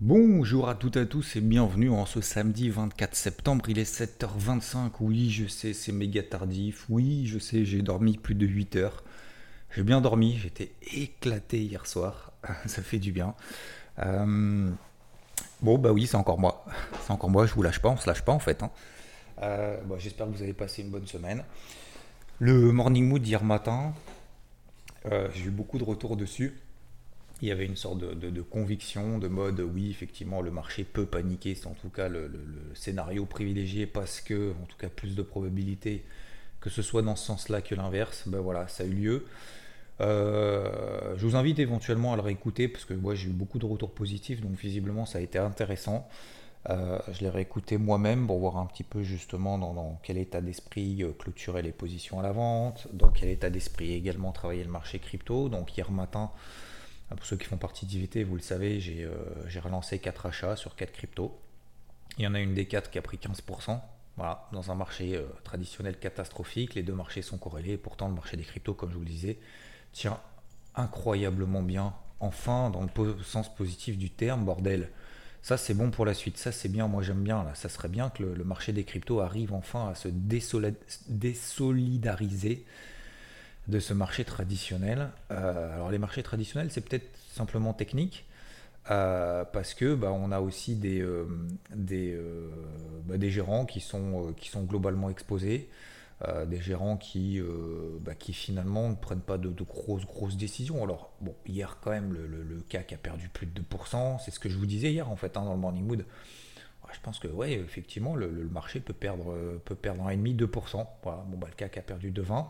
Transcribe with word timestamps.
Bonjour 0.00 0.68
à 0.68 0.74
toutes 0.76 0.96
et 0.96 1.00
à 1.00 1.06
tous 1.06 1.34
et 1.36 1.40
bienvenue 1.40 1.90
en 1.90 2.06
ce 2.06 2.20
samedi 2.20 2.70
24 2.70 3.14
septembre. 3.16 3.68
Il 3.68 3.78
est 3.78 3.90
7h25. 4.00 4.92
Oui, 5.00 5.30
je 5.30 5.46
sais, 5.48 5.72
c'est 5.72 5.90
méga 5.92 6.22
tardif. 6.22 6.86
Oui, 6.88 7.26
je 7.26 7.38
sais, 7.38 7.64
j'ai 7.64 7.82
dormi 7.82 8.16
plus 8.16 8.34
de 8.36 8.46
8 8.46 8.76
heures. 8.76 9.02
J'ai 9.74 9.82
bien 9.82 10.00
dormi, 10.00 10.38
j'étais 10.38 10.72
éclaté 10.94 11.60
hier 11.62 11.86
soir. 11.86 12.32
Ça 12.66 12.82
fait 12.82 12.98
du 12.98 13.12
bien. 13.12 13.34
Euh, 14.00 14.70
Bon, 15.62 15.78
bah 15.78 15.92
oui, 15.92 16.06
c'est 16.06 16.16
encore 16.16 16.38
moi. 16.38 16.64
C'est 17.02 17.12
encore 17.12 17.30
moi, 17.30 17.46
je 17.46 17.54
vous 17.54 17.62
lâche 17.62 17.80
pas, 17.80 17.88
on 17.90 17.96
se 17.96 18.06
lâche 18.08 18.22
pas 18.22 18.32
en 18.32 18.38
fait. 18.38 18.62
hein. 18.62 18.70
Euh, 19.42 19.78
J'espère 19.98 20.26
que 20.28 20.32
vous 20.32 20.42
avez 20.42 20.52
passé 20.52 20.82
une 20.82 20.90
bonne 20.90 21.06
semaine. 21.06 21.44
Le 22.40 22.72
morning 22.72 23.06
mood 23.08 23.22
d'hier 23.22 23.42
matin, 23.44 23.92
euh, 25.06 25.28
j'ai 25.34 25.46
eu 25.46 25.50
beaucoup 25.50 25.78
de 25.78 25.84
retours 25.84 26.16
dessus. 26.16 26.54
Il 27.40 27.48
y 27.48 27.52
avait 27.52 27.66
une 27.66 27.76
sorte 27.76 27.98
de, 27.98 28.42
conviction, 28.42 29.18
de 29.18 29.28
mode, 29.28 29.60
oui, 29.60 29.90
effectivement, 29.90 30.40
le 30.40 30.50
marché 30.50 30.84
peut 30.84 31.06
paniquer, 31.06 31.54
c'est 31.54 31.68
en 31.68 31.74
tout 31.74 31.88
cas 31.88 32.08
le, 32.08 32.30
scénario 32.74 33.26
privilégié 33.26 33.86
parce 33.86 34.20
que, 34.20 34.52
en 34.60 34.66
tout 34.66 34.76
cas, 34.76 34.88
plus 34.88 35.14
de 35.14 35.22
probabilité 35.22 36.04
que 36.60 36.70
ce 36.70 36.82
soit 36.82 37.02
dans 37.02 37.16
ce 37.16 37.26
sens-là 37.26 37.62
que 37.62 37.74
l'inverse. 37.74 38.24
Ben 38.26 38.40
voilà, 38.40 38.68
ça 38.68 38.82
a 38.82 38.86
eu 38.86 38.92
lieu. 38.92 39.26
Euh, 40.00 41.16
je 41.16 41.26
vous 41.26 41.36
invite 41.36 41.58
éventuellement 41.58 42.12
à 42.12 42.16
le 42.16 42.22
réécouter 42.22 42.68
parce 42.68 42.84
que 42.84 42.94
moi 42.94 43.14
j'ai 43.14 43.28
eu 43.28 43.32
beaucoup 43.32 43.58
de 43.58 43.66
retours 43.66 43.92
positifs, 43.92 44.40
donc 44.40 44.52
visiblement 44.52 45.06
ça 45.06 45.18
a 45.18 45.20
été 45.20 45.38
intéressant. 45.38 46.08
Euh, 46.70 46.98
je 47.12 47.20
l'ai 47.20 47.30
réécouté 47.30 47.78
moi-même 47.78 48.26
pour 48.26 48.38
voir 48.38 48.58
un 48.58 48.66
petit 48.66 48.82
peu 48.82 49.02
justement 49.02 49.58
dans, 49.58 49.98
quel 50.02 50.18
état 50.18 50.40
d'esprit 50.40 51.02
euh, 51.02 51.12
clôturer 51.12 51.62
les 51.62 51.72
positions 51.72 52.18
à 52.18 52.22
la 52.22 52.32
vente, 52.32 52.88
dans 52.92 53.10
quel 53.10 53.28
état 53.28 53.48
d'esprit 53.48 53.92
également 53.92 54.32
travailler 54.32 54.64
le 54.64 54.70
marché 54.70 54.98
crypto. 54.98 55.48
Donc 55.48 55.76
hier 55.76 55.90
matin, 55.90 56.30
pour 57.16 57.24
ceux 57.24 57.36
qui 57.36 57.46
font 57.46 57.56
partie 57.56 57.86
d'IVT, 57.86 58.24
vous 58.24 58.36
le 58.36 58.42
savez, 58.42 58.80
j'ai 58.80 59.04
euh, 59.04 59.14
relancé 59.62 59.98
4 59.98 60.26
achats 60.26 60.56
sur 60.56 60.76
4 60.76 60.92
cryptos. 60.92 61.40
Il 62.18 62.24
y 62.24 62.26
en 62.26 62.34
a 62.34 62.40
une 62.40 62.52
des 62.54 62.66
4 62.66 62.90
qui 62.90 62.98
a 62.98 63.02
pris 63.02 63.16
15%. 63.16 63.80
Voilà, 64.16 64.46
dans 64.52 64.70
un 64.72 64.74
marché 64.74 65.16
euh, 65.16 65.22
traditionnel 65.44 65.98
catastrophique, 65.98 66.74
les 66.74 66.82
deux 66.82 66.92
marchés 66.92 67.22
sont 67.22 67.38
corrélés. 67.38 67.78
Pourtant, 67.78 68.08
le 68.08 68.14
marché 68.14 68.36
des 68.36 68.42
cryptos, 68.42 68.74
comme 68.74 68.90
je 68.90 68.96
vous 68.96 69.00
le 69.00 69.06
disais, 69.06 69.38
tient 69.92 70.20
incroyablement 70.74 71.62
bien. 71.62 71.94
Enfin, 72.20 72.70
dans 72.70 72.82
le 72.82 72.88
sens 73.22 73.54
positif 73.54 73.96
du 73.96 74.10
terme, 74.10 74.44
bordel. 74.44 74.90
Ça, 75.40 75.56
c'est 75.56 75.74
bon 75.74 75.92
pour 75.92 76.04
la 76.04 76.14
suite. 76.14 76.36
Ça, 76.36 76.50
c'est 76.50 76.68
bien. 76.68 76.88
Moi, 76.88 77.02
j'aime 77.02 77.22
bien. 77.22 77.44
Là. 77.44 77.54
Ça 77.54 77.68
serait 77.68 77.88
bien 77.88 78.10
que 78.10 78.24
le, 78.24 78.34
le 78.34 78.44
marché 78.44 78.72
des 78.72 78.82
cryptos 78.84 79.20
arrive 79.20 79.54
enfin 79.54 79.88
à 79.88 79.94
se 79.94 80.08
désolidariser 80.08 82.66
de 83.68 83.80
ce 83.80 83.92
marché 83.92 84.24
traditionnel. 84.24 85.10
Euh, 85.30 85.74
alors, 85.74 85.90
les 85.90 85.98
marchés 85.98 86.22
traditionnels, 86.22 86.70
c'est 86.70 86.80
peut-être 86.80 87.08
simplement 87.32 87.72
technique. 87.72 88.24
euh, 88.90 89.44
parce 89.44 89.74
que 89.74 89.94
bah, 89.94 90.10
on 90.12 90.32
a 90.32 90.40
aussi 90.40 90.74
des, 90.74 91.02
euh, 91.02 91.26
bah, 93.04 93.16
gérants 93.28 93.66
qui 93.66 93.80
sont, 93.80 94.32
globalement 94.66 95.10
exposés, 95.10 95.68
des 96.46 96.60
gérants 96.60 96.96
qui, 96.96 97.40
bah, 98.00 98.14
qui 98.14 98.32
finalement 98.32 98.88
ne 98.88 98.94
prennent 98.94 99.20
pas 99.20 99.36
de, 99.36 99.50
grosses 99.62 100.06
grosses 100.06 100.38
décisions. 100.38 100.82
Alors 100.82 101.12
bon, 101.20 101.34
hier 101.46 101.76
quand 101.82 101.90
même 101.90 102.12
le 102.14 102.60
CAC 102.68 102.94
a 102.94 102.96
perdu 102.96 103.28
plus 103.28 103.46
de 103.46 103.60
2%, 103.60 104.18
c'est 104.24 104.30
ce 104.30 104.40
que 104.40 104.48
je 104.48 104.56
vous 104.56 104.66
disais 104.66 104.90
hier 104.90 105.10
en 105.10 105.16
fait 105.16 105.36
hein, 105.36 105.44
dans 105.44 105.52
le 105.52 105.60
morning 105.60 105.84
mood. 105.86 106.04
Je 106.92 107.00
pense 107.00 107.18
que 107.18 107.28
ouais, 107.28 107.52
effectivement, 107.52 108.16
le, 108.16 108.28
marché 108.50 108.80
peut 108.80 108.92
perdre, 108.92 109.32
euh, 109.32 109.60
peut 109.64 109.74
perdre 109.74 110.04
1,5, 110.08 110.36
2%. 110.36 110.86
Voilà, 111.02 111.18
bon, 111.26 111.36
bah, 111.36 111.48
le 111.50 111.54
CAC 111.54 111.78
a 111.78 111.82
perdu 111.82 112.10
2,20. 112.10 112.46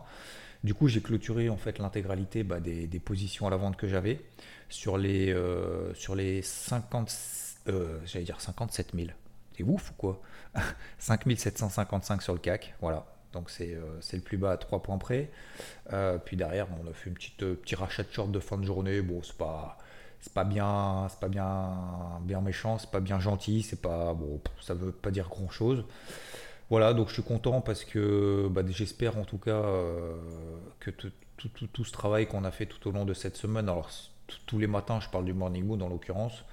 Du 0.63 0.73
coup, 0.73 0.87
j'ai 0.87 1.01
clôturé 1.01 1.49
en 1.49 1.57
fait 1.57 1.79
l'intégralité 1.79 2.43
bah, 2.43 2.59
des, 2.59 2.87
positions 2.99 3.47
à 3.47 3.49
la 3.49 3.57
vente 3.57 3.77
que 3.77 3.87
j'avais 3.87 4.21
sur 4.67 4.97
les, 4.97 5.31
euh, 5.31 5.93
sur 5.93 6.15
les 6.15 6.41
50, 6.41 7.11
euh, 7.69 7.99
j'allais 8.05 8.25
dire 8.25 8.41
57 8.41 8.91
000. 8.93 9.07
C'est 9.55 9.63
ouf 9.63 9.91
ou 9.91 9.93
quoi? 9.93 10.21
5755 10.99 12.21
sur 12.21 12.33
le 12.33 12.39
CAC, 12.39 12.75
voilà. 12.81 13.05
Donc 13.31 13.49
c'est 13.51 13.77
le 14.13 14.19
plus 14.21 14.37
bas 14.37 14.53
à 14.53 14.57
3 14.57 14.81
points 14.81 14.97
près. 14.97 15.29
Puis 16.25 16.35
derrière, 16.35 16.67
on 16.83 16.89
a 16.89 16.93
fait 16.93 17.11
un 17.11 17.13
petit, 17.13 17.31
petit 17.31 17.75
rachat 17.75 18.03
de 18.03 18.11
short 18.11 18.31
de 18.31 18.39
fin 18.39 18.57
de 18.57 18.65
journée. 18.65 19.01
Bon, 19.01 19.21
c'est 19.21 19.37
pas 19.37 19.77
c'est 20.21 20.33
pas 20.33 20.43
bien 20.43 21.07
c'est 21.09 21.19
pas 21.19 21.29
bien 21.29 22.41
méchant 22.41 22.77
c'est 22.77 22.91
pas 22.91 22.99
bien 22.99 23.19
gentil 23.19 23.63
c'est 23.63 23.81
pas 23.81 24.13
bon 24.13 24.41
ça 24.61 24.73
veut 24.73 24.91
pas 24.91 25.11
dire 25.11 25.29
grand 25.29 25.49
chose 25.49 25.85
voilà 26.69 26.93
donc 26.93 27.09
je 27.09 27.13
suis 27.13 27.23
content 27.23 27.61
parce 27.61 27.83
que 27.85 28.47
bah, 28.51 28.61
j'espère 28.69 29.17
en 29.17 29.25
tout 29.25 29.37
cas 29.37 29.51
euh, 29.51 30.15
que 30.79 30.91
tout, 30.91 31.11
tout, 31.37 31.49
tout- 31.49 31.67
tout 31.67 31.83
ce 31.85 31.91
travail 31.91 32.27
qu'on 32.27 32.43
a 32.43 32.51
fait 32.51 32.65
tout 32.65 32.87
au 32.87 32.91
long 32.91 33.05
de 33.05 33.13
cette 33.13 33.37
semaine 33.37 33.69
alors 33.69 33.89
tous 34.45 34.59
les 34.59 34.67
matins 34.67 34.99
je 34.99 35.09
parle 35.09 35.25
du 35.25 35.33
morning 35.33 35.65
mood 35.65 35.81
en 35.81 35.89
l'occurrence 35.89 36.43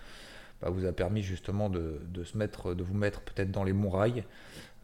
bah, 0.60 0.70
vous 0.70 0.86
a 0.86 0.92
permis 0.92 1.22
justement 1.22 1.68
de, 1.68 2.00
de 2.08 2.24
se 2.24 2.36
mettre 2.38 2.74
de 2.74 2.82
vous 2.82 2.94
mettre 2.94 3.20
peut-être 3.20 3.50
dans 3.50 3.64
les 3.64 3.74
rails 3.90 4.24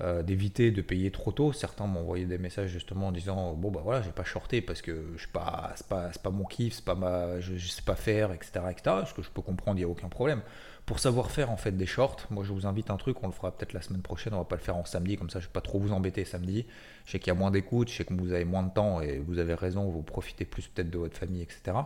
euh, 0.03 0.23
d'éviter 0.23 0.73
de 0.73 0.83
payer 0.83 1.11
trop 1.13 1.31
tôt. 1.33 1.53
Certains 1.53 1.87
m'ont 1.87 2.01
envoyé 2.01 2.25
des 2.27 2.39
messages 2.39 2.71
justement 2.71 3.09
en 3.09 3.13
disant 3.13 3.53
bon 3.55 3.71
bah 3.71 3.83
voilà 3.85 4.03
j'ai 4.03 4.11
pas 4.11 4.25
shorté 4.25 4.61
parce 4.61 4.83
que 4.83 5.13
je 5.15 5.21
suis 5.21 5.31
pas 5.31 5.75
c'est 5.77 5.87
pas 5.87 6.31
mon 6.31 6.45
kiff, 6.45 6.75
c'est 6.75 6.85
pas 6.85 6.95
ma 6.95 7.41
je, 7.41 7.57
je 7.57 7.69
sais 7.69 7.83
pas 7.83 7.95
faire 7.95 8.33
etc 8.33 8.65
etc. 8.71 8.97
Ce 9.07 9.15
que 9.15 9.23
je 9.23 9.31
peux 9.31 9.43
comprendre, 9.43 9.79
il 9.79 9.83
y 9.83 9.85
a 9.85 9.89
aucun 9.89 10.09
problème. 10.09 10.43
Pour 10.87 10.99
savoir 10.99 11.31
faire 11.31 11.51
en 11.51 11.57
fait 11.57 11.73
des 11.73 11.87
shorts, 11.87 12.27
moi 12.31 12.43
je 12.43 12.53
vous 12.53 12.67
invite 12.67 12.91
un 12.91 12.97
truc, 12.97 13.23
on 13.23 13.29
le 13.29 13.33
fera 13.33 13.57
peut-être 13.57 13.75
la 13.75 13.83
semaine 13.83 14.03
prochaine, 14.03 14.35
on 14.35 14.39
va 14.39 14.45
pas 14.45 14.57
le 14.57 14.63
faire 14.63 14.77
en 14.77 14.85
samedi 14.85 15.17
comme 15.17 15.31
ça 15.31 15.39
je 15.39 15.47
vais 15.47 15.53
pas 15.53 15.61
trop 15.61 15.79
vous 15.79 15.93
embêter 15.93 16.25
samedi. 16.25 16.67
Je 17.05 17.13
sais 17.13 17.19
qu'il 17.21 17.29
y 17.29 17.37
a 17.37 17.39
moins 17.39 17.53
d'écoute, 17.53 17.89
je 17.89 17.99
sais 17.99 18.05
que 18.05 18.15
vous 18.15 18.33
avez 18.33 18.45
moins 18.45 18.65
de 18.65 18.73
temps 18.73 19.01
et 19.01 19.19
vous 19.19 19.39
avez 19.39 19.55
raison, 19.55 19.89
vous 19.89 20.03
profitez 20.03 20.45
plus 20.45 20.67
peut-être 20.67 20.91
de 20.91 20.99
votre 20.99 21.17
famille 21.17 21.43
etc. 21.43 21.77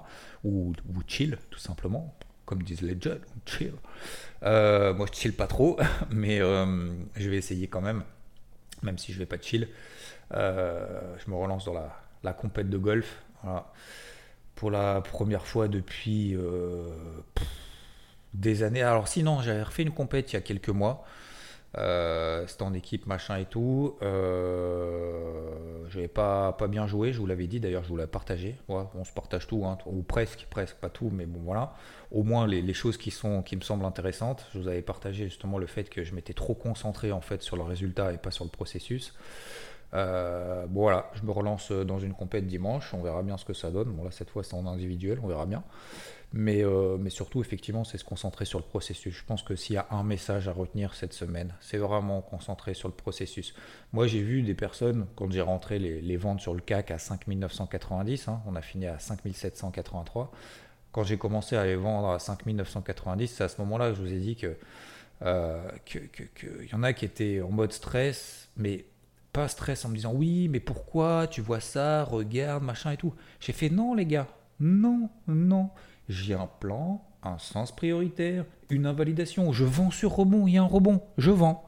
Ou, 0.45 0.73
ou 0.89 1.03
chill 1.07 1.39
tout 1.51 1.59
simplement 1.59 2.15
comme 2.47 2.63
disent 2.63 2.83
les 2.83 2.97
jeunes, 2.99 3.21
chill. 3.45 3.75
Euh, 4.45 4.95
moi, 4.95 5.07
je 5.13 5.19
chill 5.19 5.35
pas 5.35 5.49
trop, 5.49 5.79
mais 6.11 6.41
euh, 6.41 6.93
je 7.17 7.29
vais 7.29 7.37
essayer 7.37 7.67
quand 7.67 7.83
même, 7.83 8.05
même 8.83 8.97
si 8.97 9.13
je 9.13 9.19
vais 9.19 9.27
pas 9.27 9.39
chill. 9.39 9.69
Euh, 10.33 11.17
je 11.19 11.31
me 11.31 11.37
relance 11.37 11.67
dans 11.67 11.75
la, 12.23 12.33
compète 12.33 12.71
de 12.71 12.79
golf. 12.79 13.23
Voilà. 13.43 13.73
Pour 14.55 14.71
la 14.71 15.03
première 15.03 15.47
fois 15.47 15.69
depuis 15.69 16.35
des 18.33 18.63
années. 18.63 18.83
Alors, 18.83 19.07
sinon, 19.07 19.43
j'avais 19.43 19.63
refait 19.63 19.83
une 19.83 19.93
compète 19.93 20.33
il 20.33 20.37
y 20.37 20.39
a 20.39 20.41
quelques 20.41 20.71
mois. 20.71 21.05
C'était 21.75 22.63
en 22.63 22.73
équipe, 22.73 23.07
machin 23.07 23.37
et 23.37 23.45
tout. 23.45 23.99
J'avais 25.91 26.09
pas, 26.09 26.53
pas 26.53 26.69
bien 26.69 26.87
joué, 26.87 27.13
je 27.13 27.19
vous 27.19 27.27
l'avais 27.27 27.47
dit, 27.47 27.61
d'ailleurs, 27.61 27.85
je 27.85 27.89
vous 27.91 27.99
l'ai 27.99 28.07
partagé. 28.07 28.57
On 28.69 29.05
se 29.05 29.13
partage 29.13 29.47
tout, 29.47 29.67
hein, 29.67 29.77
ou 29.85 30.03
presque, 30.03 30.47
presque, 30.49 30.77
pas 30.77 30.89
tout, 30.89 31.11
mais 31.13 31.27
bon, 31.27 31.41
voilà. 31.45 31.75
Au 32.11 32.23
moins 32.23 32.47
les, 32.47 32.75
choses 32.75 32.97
qui, 32.97 33.11
sont, 33.11 33.43
qui 33.43 33.57
me 33.57 33.63
semblent 33.63 33.85
intéressantes. 33.85 34.47
Je 34.53 34.59
vous 34.59 34.69
avais 34.69 34.83
partagé 34.83 35.25
justement 35.25 35.59
le 35.59 35.67
fait 35.67 35.89
que 35.91 36.05
je 36.05 36.15
m'étais 36.15 36.35
trop 36.35 36.55
concentré 36.55 37.13
en 37.13 37.21
fait 37.21 37.43
sur 37.43 37.57
le 37.57 37.63
résultat 37.63 38.13
et 38.13 38.19
pas 38.19 38.31
sur 38.31 38.45
le 38.45 38.51
processus. 38.51 39.15
Euh, 39.95 40.67
bon 40.67 40.83
voilà, 40.83 41.11
je 41.15 41.23
me 41.23 41.31
relance 41.31 41.71
dans 41.71 41.99
une 41.99 42.13
compète 42.13 42.47
dimanche, 42.47 42.93
on 42.93 43.03
verra 43.03 43.23
bien 43.23 43.37
ce 43.39 43.45
que 43.45 43.55
ça 43.55 43.71
donne. 43.71 43.91
Bon 43.91 44.05
là 44.05 44.11
cette 44.11 44.31
fois 44.31 44.43
c'est 44.43 44.55
en 44.55 44.67
individuel, 44.67 45.19
on 45.23 45.29
verra 45.29 45.47
bien. 45.47 45.63
Mais, 46.33 46.65
euh, 46.65 46.99
mais 46.99 47.09
surtout 47.09 47.41
effectivement 47.41 47.85
c'est 47.85 47.99
se 47.99 48.05
concentrer 48.05 48.45
sur 48.45 48.59
le 48.59 48.65
processus. 48.65 49.15
Je 49.15 49.25
pense 49.25 49.43
que 49.43 49.55
s'il 49.55 49.77
y 49.77 49.79
a 49.79 49.87
un 49.91 50.03
message 50.03 50.49
à 50.49 50.53
retenir 50.53 50.95
cette 50.95 51.13
semaine, 51.13 51.55
c'est 51.61 51.79
vraiment 51.79 52.21
concentrer 52.21 52.75
sur 52.75 52.89
le 52.89 52.95
processus. 52.95 53.55
Moi 53.93 54.07
j'ai 54.07 54.23
vu 54.23 54.43
des 54.43 54.55
personnes, 54.55 55.07
quand 55.15 55.31
j'ai 55.31 55.41
rentré 55.41 55.79
les, 55.79 56.01
les 56.01 56.17
ventes 56.17 56.41
sur 56.41 56.53
le 56.53 56.61
CAC 56.61 56.91
à 56.91 56.99
5990, 56.99 58.29
hein, 58.29 58.43
on 58.47 58.57
a 58.57 58.63
fini 58.63 58.87
à 58.87 58.99
5783, 58.99 60.33
quand 60.93 61.05
j'ai 61.05 61.19
commencé 61.19 61.57
à 61.57 61.65
les 61.65 61.77
vendre 61.77 62.11
à 62.11 62.19
5990, 62.19 63.29
c'est 63.29 63.45
à 63.45 63.49
ce 63.49 63.61
moment-là 63.63 63.91
que 63.91 63.97
je 63.97 64.03
vous 64.03 64.13
ai 64.13 64.19
dit 64.19 64.37
que 64.37 64.57
euh, 65.23 65.63
qu'il 65.85 66.09
y 66.71 66.75
en 66.75 66.83
a 66.83 66.93
qui 66.93 67.05
étaient 67.05 67.41
en 67.43 67.51
mode 67.51 67.73
stress, 67.73 68.49
mais 68.57 68.85
pas 69.33 69.49
stress 69.49 69.85
en 69.85 69.89
me 69.91 69.95
disant 69.97 70.13
oui, 70.15 70.49
mais 70.49 70.61
pourquoi 70.61 71.27
tu 71.27 71.41
vois 71.41 71.61
ça, 71.61 72.05
regarde, 72.05 72.63
machin 72.63 72.93
et 72.93 72.97
tout. 72.97 73.15
J'ai 73.41 73.53
fait 73.53 73.71
non, 73.71 73.95
les 73.95 74.07
gars, 74.07 74.29
non, 74.61 75.11
non. 75.29 75.71
J'ai 76.09 76.35
un 76.35 76.49
plan, 76.61 77.05
un 77.23 77.39
sens 77.39 77.75
prioritaire, 77.75 78.45
une 78.71 78.87
invalidation. 78.87 79.53
Je 79.53 79.65
vends 79.65 79.91
sur 79.91 80.13
rebond, 80.13 80.47
il 80.47 80.55
y 80.55 80.59
a 80.59 80.63
un 80.63 80.67
rebond, 80.67 81.03
je 81.19 81.31
vends. 81.31 81.65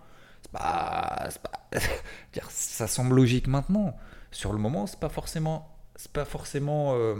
Pas, 0.53 1.29
pas- 1.43 1.81
ça 2.51 2.87
semble 2.87 3.17
logique 3.17 3.47
maintenant. 3.49 3.97
Sur 4.31 4.53
le 4.53 4.59
moment, 4.59 4.87
c'est 4.87 5.01
pas 5.01 5.09
forcément, 5.09 5.69
c'est 5.97 6.13
pas 6.13 6.25
forcément, 6.25 6.95
euh, 6.95 7.17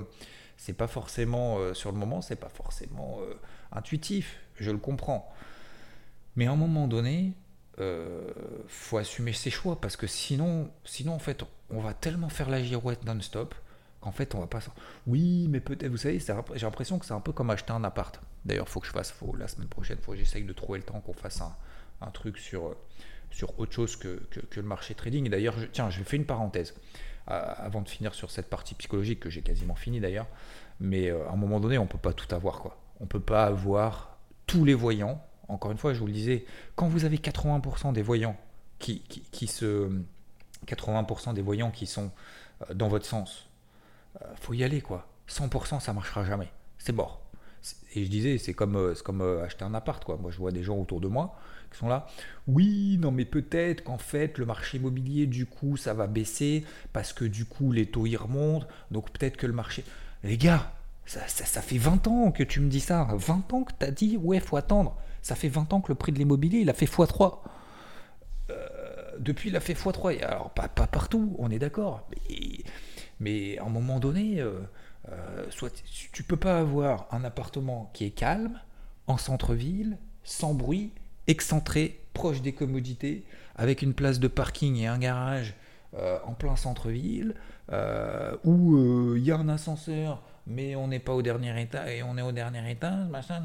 c'est 0.59 0.75
pas 0.75 0.89
forcément 0.89 1.59
euh, 1.59 1.73
sur 1.73 1.93
le 1.93 1.97
moment, 1.97 2.21
c'est 2.21 2.37
pas 2.37 2.51
forcément 2.51 3.21
euh, 3.23 3.33
intuitif, 3.73 4.41
je 4.57 4.71
le 4.71 4.77
comprends. 4.77 5.33
Mais 6.37 6.47
à 6.47 6.53
un 6.53 6.57
moment 6.57 6.89
donné, 6.89 7.33
euh, 7.79 8.29
faut 8.67 8.99
assumer 8.99 9.33
ses 9.33 9.51
choix 9.51 9.81
parce 9.81 9.97
que 9.97 10.09
sinon, 10.09 10.69
sinon 10.85 11.15
en 11.15 11.19
fait, 11.21 11.45
on 11.71 11.81
va 11.81 11.95
tellement 11.95 12.29
faire 12.29 12.51
la 12.51 12.63
girouette 12.63 13.05
non-stop 13.05 13.55
qu'en 14.01 14.11
fait, 14.11 14.35
on 14.35 14.41
va 14.41 14.49
pas. 14.49 14.59
Oui, 15.07 15.47
mais 15.49 15.61
peut-être, 15.61 15.91
vous 15.91 15.97
savez, 15.97 16.19
j'ai 16.19 16.67
l'impression 16.67 16.99
que 16.99 17.07
c'est 17.07 17.15
un 17.15 17.21
peu 17.21 17.33
comme 17.33 17.51
acheter 17.51 17.73
un 17.73 17.85
appart. 17.85 18.21
D'ailleurs, 18.45 18.69
faut 18.69 18.81
que 18.81 18.87
je 18.87 18.93
fasse, 18.93 19.13
faut 19.13 19.35
la 19.37 19.47
semaine 19.47 19.69
prochaine, 19.69 19.99
faut 19.99 20.13
que 20.13 20.19
j'essaye 20.19 20.43
de 20.43 20.53
trouver 20.53 20.81
le 20.81 20.85
temps 20.85 21.01
qu'on 21.01 21.13
fasse 21.13 21.41
un, 21.41 22.11
truc 22.11 22.39
sur 22.39 22.75
autre 23.59 23.73
chose 23.73 23.95
que, 23.95 24.21
le 24.57 24.63
marché 24.63 24.95
trading. 24.95 25.29
D'ailleurs, 25.29 25.55
tiens, 25.73 25.89
je 25.89 26.03
fais 26.03 26.17
une 26.17 26.27
parenthèse 26.27 26.75
avant 27.29 27.83
de 27.83 27.89
finir 27.89 28.15
sur 28.15 28.31
cette 28.31 28.49
partie 28.49 28.75
psychologique 28.75 29.21
que 29.21 29.31
j'ai 29.31 29.43
quasiment 29.43 29.75
fini 29.75 30.01
d'ailleurs. 30.01 30.27
Mais 30.81 31.11
euh, 31.11 31.29
à 31.29 31.33
un 31.33 31.37
moment 31.37 31.61
donné, 31.61 31.79
on 31.79 31.85
ne 31.85 31.89
peut 31.89 31.99
pas 31.99 32.13
tout 32.13 32.33
avoir. 32.35 32.61
Quoi. 32.61 32.79
On 33.01 33.07
peut 33.07 33.21
pas 33.21 33.45
avoir 33.45 34.17
tous 34.47 34.65
les 34.65 34.75
voyants. 34.75 35.23
Encore 35.49 35.71
une 35.71 35.79
fois, 35.79 35.93
je 35.95 36.01
vous 36.01 36.07
le 36.07 36.13
disais, 36.13 36.47
quand 36.75 36.89
vous 36.89 37.05
avez 37.05 37.19
80% 37.19 37.93
des 37.93 38.03
voyants 38.03 38.37
qui, 38.79 39.01
qui, 39.01 39.47
se. 39.47 39.91
80% 40.67 41.35
des 41.35 41.43
voyants 41.43 41.71
qui 41.71 41.87
sont 41.87 42.11
euh, 42.69 42.75
dans 42.75 42.89
votre 42.89 43.07
sens, 43.07 43.49
euh, 44.23 44.27
faut 44.37 44.55
y 44.55 44.65
aller 44.65 44.81
quoi. 44.81 45.07
100% 45.29 45.81
ça 45.81 45.93
marchera 45.93 46.25
jamais. 46.25 46.51
C'est 46.79 46.93
mort. 46.93 47.23
Et 47.95 48.05
je 48.05 48.11
disais, 48.11 48.39
c'est 48.39 48.55
comme, 48.55 48.95
comme 49.05 49.21
acheter 49.45 49.65
un 49.65 49.75
appart 49.75 50.03
quoi. 50.05 50.17
Moi 50.17 50.31
je 50.31 50.39
vois 50.39 50.53
des 50.53 50.63
gens 50.63 50.77
autour 50.77 51.01
de 51.01 51.09
moi 51.09 51.39
qui 51.71 51.79
sont 51.79 51.89
là. 51.89 52.07
Oui, 52.47 52.99
non 53.01 53.11
mais 53.11 53.25
peut-être 53.25 53.85
qu'en 53.85 53.99
fait 53.99 54.39
le 54.39 54.47
marché 54.47 54.79
immobilier 54.79 55.27
du 55.27 55.47
coup 55.47 55.77
ça 55.77 55.95
va 55.95 56.07
baisser 56.07 56.65
parce 56.93 57.13
que 57.13 57.25
du 57.25 57.45
coup 57.45 57.73
les 57.73 57.87
taux 57.87 58.07
y 58.07 58.17
remontent. 58.17 58.67
Donc 58.91 59.11
peut-être 59.11 59.37
que 59.37 59.47
le 59.47 59.53
marché... 59.53 59.85
Les 60.25 60.37
gars, 60.37 60.73
ça, 61.09 61.63
fait 61.63 61.79
20 61.79 62.07
ans 62.07 62.31
que 62.33 62.43
tu 62.43 62.61
me 62.61 62.69
dis 62.69 62.81
ça. 62.81 63.09
20 63.11 63.53
ans 63.55 63.63
que 63.65 63.73
tu 63.79 63.87
as 63.87 63.91
dit, 63.91 64.17
ouais, 64.19 64.41
faut 64.41 64.57
attendre. 64.57 64.97
Ça 65.23 65.35
fait 65.35 65.49
20 65.49 65.73
ans 65.73 65.81
que 65.81 65.89
le 65.89 65.95
prix 65.95 66.13
de 66.13 66.19
l'immobilier, 66.19 66.59
il 66.59 66.71
a 66.71 66.75
fait 66.75 66.87
x3. 66.87 67.39
Euh, 68.51 68.67
depuis, 69.19 69.49
il 69.49 69.57
a 69.57 69.61
fait 69.61 69.73
x3. 69.73 70.23
Alors, 70.23 70.51
pas, 70.51 70.69
pas 70.69 70.87
partout, 70.87 71.35
on 71.39 71.51
est 71.51 71.59
d'accord. 71.59 72.07
Mais, 72.11 72.59
mais, 73.21 73.59
à 73.59 73.65
un 73.65 73.69
moment 73.71 74.01
donné, 74.01 74.41
euh, 74.41 74.61
euh, 75.11 75.47
tu 76.13 76.23
peux 76.23 76.37
pas 76.37 76.59
avoir 76.59 77.09
un 77.11 77.25
appartement 77.25 77.91
qui 77.95 78.05
est 78.05 78.11
calme, 78.11 78.61
en 79.07 79.17
centre-ville, 79.17 79.97
sans 80.25 80.53
bruit, 80.53 80.93
excentré, 81.29 82.01
proche 82.13 82.43
des 82.43 82.53
commodités, 82.53 83.25
avec 83.55 83.83
une 83.83 83.95
place 83.95 84.19
de 84.19 84.29
parking 84.29 84.77
et 84.77 84.87
un 84.87 84.99
garage 84.99 85.55
en 86.25 86.35
plein 86.35 86.55
centre-ville, 86.55 87.35
euh, 87.71 88.35
où 88.45 89.15
il 89.17 89.21
euh, 89.21 89.27
y 89.27 89.31
a 89.31 89.37
un 89.37 89.49
ascenseur, 89.51 90.23
mais 90.47 90.75
on 90.75 90.89
n'est 90.89 91.01
pas 91.01 91.13
au 91.13 91.21
dernier 91.21 91.61
état 91.61 91.93
et 91.93 92.03
on 92.03 92.17
est 92.17 92.23
au 92.23 92.33
dernier 92.33 92.71
étage, 92.71 93.09
machin, 93.11 93.45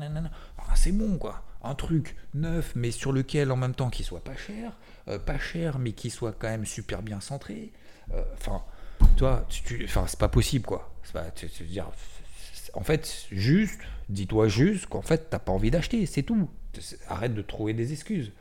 ah, 0.57 0.75
c'est 0.75 0.93
bon 0.93 1.17
quoi. 1.17 1.43
Un 1.61 1.75
truc 1.75 2.15
neuf, 2.33 2.71
mais 2.75 2.91
sur 2.91 3.11
lequel 3.11 3.51
en 3.51 3.57
même 3.57 3.75
temps 3.75 3.89
qu'il 3.89 4.05
soit 4.05 4.23
pas 4.23 4.37
cher, 4.37 4.71
euh, 5.09 5.19
pas 5.19 5.37
cher, 5.37 5.77
mais 5.77 5.91
qui 5.91 6.09
soit 6.09 6.33
quand 6.37 6.47
même 6.47 6.65
super 6.65 7.01
bien 7.01 7.19
centré. 7.19 7.73
Enfin, 8.33 8.61
toi, 9.17 9.45
tu, 9.49 9.83
enfin, 9.83 10.05
c'est 10.07 10.19
pas 10.19 10.29
possible 10.29 10.65
quoi. 10.65 10.93
Pas, 11.11 11.31
tu, 11.31 11.47
dire, 11.65 11.87
en 12.73 12.83
fait, 12.83 13.27
juste, 13.31 13.79
dis-toi 14.07 14.47
juste 14.47 14.87
qu'en 14.87 15.01
fait, 15.01 15.29
t'as 15.29 15.39
pas 15.39 15.51
envie 15.51 15.71
d'acheter, 15.71 16.05
c'est 16.05 16.23
tout. 16.23 16.49
Arrête 17.07 17.33
de 17.33 17.41
trouver 17.41 17.73
des 17.73 17.93
excuses. 17.93 18.31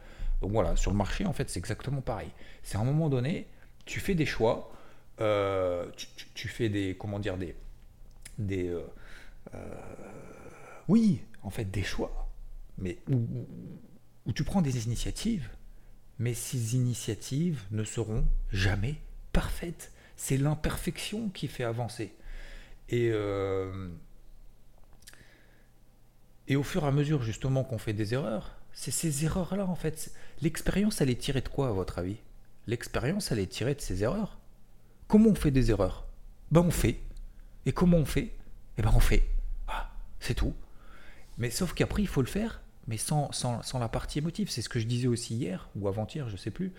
Donc 0.40 0.52
voilà, 0.52 0.76
sur 0.76 0.90
le 0.90 0.96
marché, 0.96 1.24
en 1.24 1.32
fait, 1.32 1.48
c'est 1.48 1.58
exactement 1.58 2.00
pareil. 2.00 2.30
C'est 2.62 2.76
à 2.76 2.80
un 2.80 2.84
moment 2.84 3.08
donné, 3.08 3.46
tu 3.84 4.00
fais 4.00 4.14
des 4.14 4.26
choix, 4.26 4.72
euh, 5.20 5.88
tu, 6.34 6.48
fais 6.48 6.68
des, 6.68 6.96
comment 6.98 7.20
dire, 7.20 7.36
des, 7.36 7.54
des 8.38 8.68
euh, 8.68 8.82
euh, 9.54 9.58
oui, 10.88 11.22
en 11.42 11.50
fait, 11.50 11.70
des 11.70 11.84
choix, 11.84 12.28
mais 12.78 12.98
où, 13.08 14.32
tu 14.32 14.44
prends 14.44 14.62
des 14.62 14.84
initiatives, 14.84 15.48
mais 16.18 16.34
ces 16.34 16.74
initiatives 16.74 17.62
ne 17.70 17.84
seront 17.84 18.24
jamais 18.50 18.96
parfaites. 19.32 19.92
C'est 20.16 20.36
l'imperfection 20.36 21.28
qui 21.28 21.48
fait 21.48 21.64
avancer. 21.64 22.12
Et, 22.88 23.12
et 26.52 26.56
au 26.56 26.62
fur 26.62 26.84
et 26.84 26.86
à 26.86 26.92
mesure, 26.92 27.22
justement, 27.22 27.64
qu'on 27.64 27.78
fait 27.78 27.94
des 27.94 28.12
erreurs, 28.12 28.54
c'est 28.74 28.90
ces 28.90 29.24
erreurs-là, 29.24 29.66
en 29.66 29.74
fait. 29.74 30.12
L'expérience, 30.42 31.00
elle 31.00 31.08
est 31.08 31.18
tirée 31.18 31.40
de 31.40 31.48
quoi, 31.48 31.68
à 31.68 31.72
votre 31.72 31.98
avis? 31.98 32.16
L'expérience, 32.66 33.32
elle 33.32 33.38
est 33.38 33.46
tirée 33.46 33.74
de 33.74 33.80
ces 33.80 34.02
erreurs. 34.02 34.38
Comment 35.08 35.30
on 35.30 35.34
fait 35.34 35.50
des 35.50 35.70
erreurs? 35.70 36.06
Ben 36.50 36.60
on 36.60 36.70
fait. 36.70 37.00
Et 37.64 37.72
comment 37.72 37.96
on 37.96 38.04
fait? 38.04 38.34
Eh 38.76 38.82
ben 38.82 38.92
on 38.94 39.00
fait. 39.00 39.22
Ah, 39.66 39.90
c'est 40.20 40.34
tout. 40.34 40.52
Mais 41.38 41.48
sauf 41.48 41.72
qu'après, 41.72 42.02
il 42.02 42.06
faut 42.08 42.20
le 42.20 42.28
faire, 42.28 42.60
mais 42.86 42.98
sans, 42.98 43.32
sans, 43.32 43.78
la 43.78 43.88
partie 43.88 44.18
émotive. 44.18 44.50
C'est 44.50 44.60
ce 44.60 44.68
que 44.68 44.78
je 44.78 44.86
disais 44.86 45.08
aussi 45.08 45.34
hier, 45.34 45.70
ou 45.74 45.88
avant-hier, 45.88 46.28
je 46.28 46.36
sais 46.36 46.50
plus. 46.50 46.72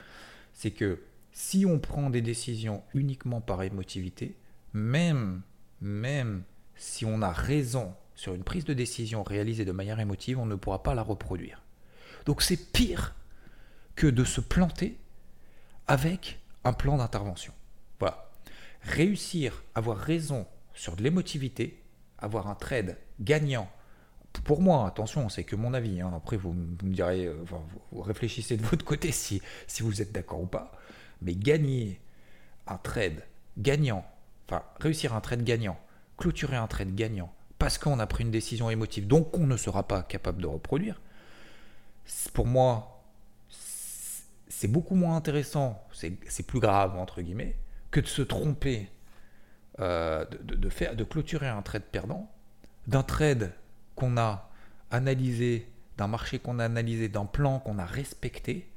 C'est 0.53 0.69
que 0.69 1.01
si 1.31 1.65
on 1.65 1.79
prend 1.79 2.11
des 2.11 2.21
décisions 2.21 2.83
uniquement 2.93 3.41
par 3.41 3.63
émotivité, 3.63 4.37
même, 4.73 5.41
même 5.81 6.43
si 6.75 7.05
on 7.05 7.23
a 7.23 7.31
raison 7.31 7.95
sur 8.15 8.33
une 8.33 8.43
prise 8.43 8.65
de 8.65 8.73
décision 8.73 9.23
réalisée 9.23 9.65
de 9.65 9.71
manière 9.71 9.99
émotive, 9.99 10.39
on 10.39 10.45
ne 10.45 10.55
pourra 10.55 10.83
pas 10.83 10.93
la 10.93 11.01
reproduire. 11.01 11.61
Donc 12.25 12.41
c'est 12.41 12.71
pire 12.71 13.15
que 13.95 14.07
de 14.07 14.23
se 14.23 14.41
planter 14.41 14.97
avec 15.87 16.39
un 16.63 16.73
plan 16.73 16.97
d'intervention. 16.97 17.53
Voilà. 17.99 18.29
Réussir, 18.81 19.63
avoir 19.75 19.97
raison 19.97 20.47
sur 20.73 20.95
de 20.95 21.03
l'émotivité, 21.03 21.81
avoir 22.17 22.47
un 22.47 22.55
trade 22.55 22.97
gagnant. 23.19 23.69
Pour 24.45 24.61
moi, 24.61 24.87
attention, 24.87 25.29
c'est 25.29 25.43
que 25.43 25.55
mon 25.55 25.73
avis. 25.73 26.01
Hein. 26.01 26.11
Après, 26.15 26.37
vous, 26.37 26.53
me 26.53 26.93
direz, 26.93 27.25
euh, 27.25 27.35
vous, 27.91 28.01
réfléchissez 28.01 28.57
de 28.57 28.63
votre 28.65 28.83
côté 28.83 29.11
si, 29.11 29.41
si 29.67 29.83
vous 29.83 30.01
êtes 30.01 30.11
d'accord 30.11 30.41
ou 30.41 30.47
pas. 30.47 30.71
Mais 31.21 31.35
gagner 31.35 32.01
un 32.67 32.77
trade 32.77 33.23
gagnant, 33.57 34.05
enfin 34.47 34.63
réussir 34.79 35.13
un 35.13 35.21
trade 35.21 35.43
gagnant, 35.43 35.79
clôturer 36.17 36.55
un 36.55 36.67
trade 36.67 36.95
gagnant, 36.95 37.31
parce 37.63 37.77
qu'on 37.77 37.99
a 37.99 38.07
pris 38.07 38.25
une 38.25 38.31
décision 38.31 38.69
émotive, 38.69 39.07
donc 39.07 39.37
on 39.37 39.47
ne 39.47 39.55
sera 39.55 39.87
pas 39.87 40.03
capable 40.03 40.41
de 40.41 40.47
reproduire. 40.47 40.99
Pour 42.33 42.45
moi, 42.45 43.01
c'est 44.49 44.67
beaucoup 44.67 44.95
moins 44.95 45.15
intéressant, 45.15 45.81
c'est 45.93 46.45
plus 46.45 46.59
grave 46.59 46.97
entre 46.97 47.21
guillemets, 47.21 47.55
que 47.89 48.01
de 48.01 48.05
se 48.05 48.21
tromper, 48.21 48.89
euh, 49.79 50.25
de, 50.41 50.69
faire, 50.69 50.97
de 50.97 51.05
clôturer 51.05 51.47
un 51.47 51.61
trade 51.61 51.83
perdant, 51.83 52.29
d'un 52.87 53.01
trade 53.01 53.53
qu'on 53.95 54.17
a 54.17 54.49
analysé, 54.91 55.65
d'un 55.97 56.07
marché 56.07 56.39
qu'on 56.39 56.59
a 56.59 56.65
analysé, 56.65 57.07
d'un 57.07 57.25
plan 57.25 57.59
qu'on 57.59 57.79
a 57.79 57.85
respecté 57.85 58.69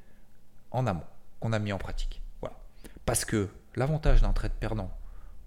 en 0.70 0.86
amont, 0.86 1.02
qu'on 1.40 1.52
a 1.52 1.58
mis 1.58 1.72
en 1.72 1.78
pratique. 1.78 2.22
Voilà. 2.40 2.56
Parce 3.04 3.24
que 3.24 3.48
l'avantage 3.74 4.22
d'un 4.22 4.32
trade 4.32 4.52
perdant 4.52 4.96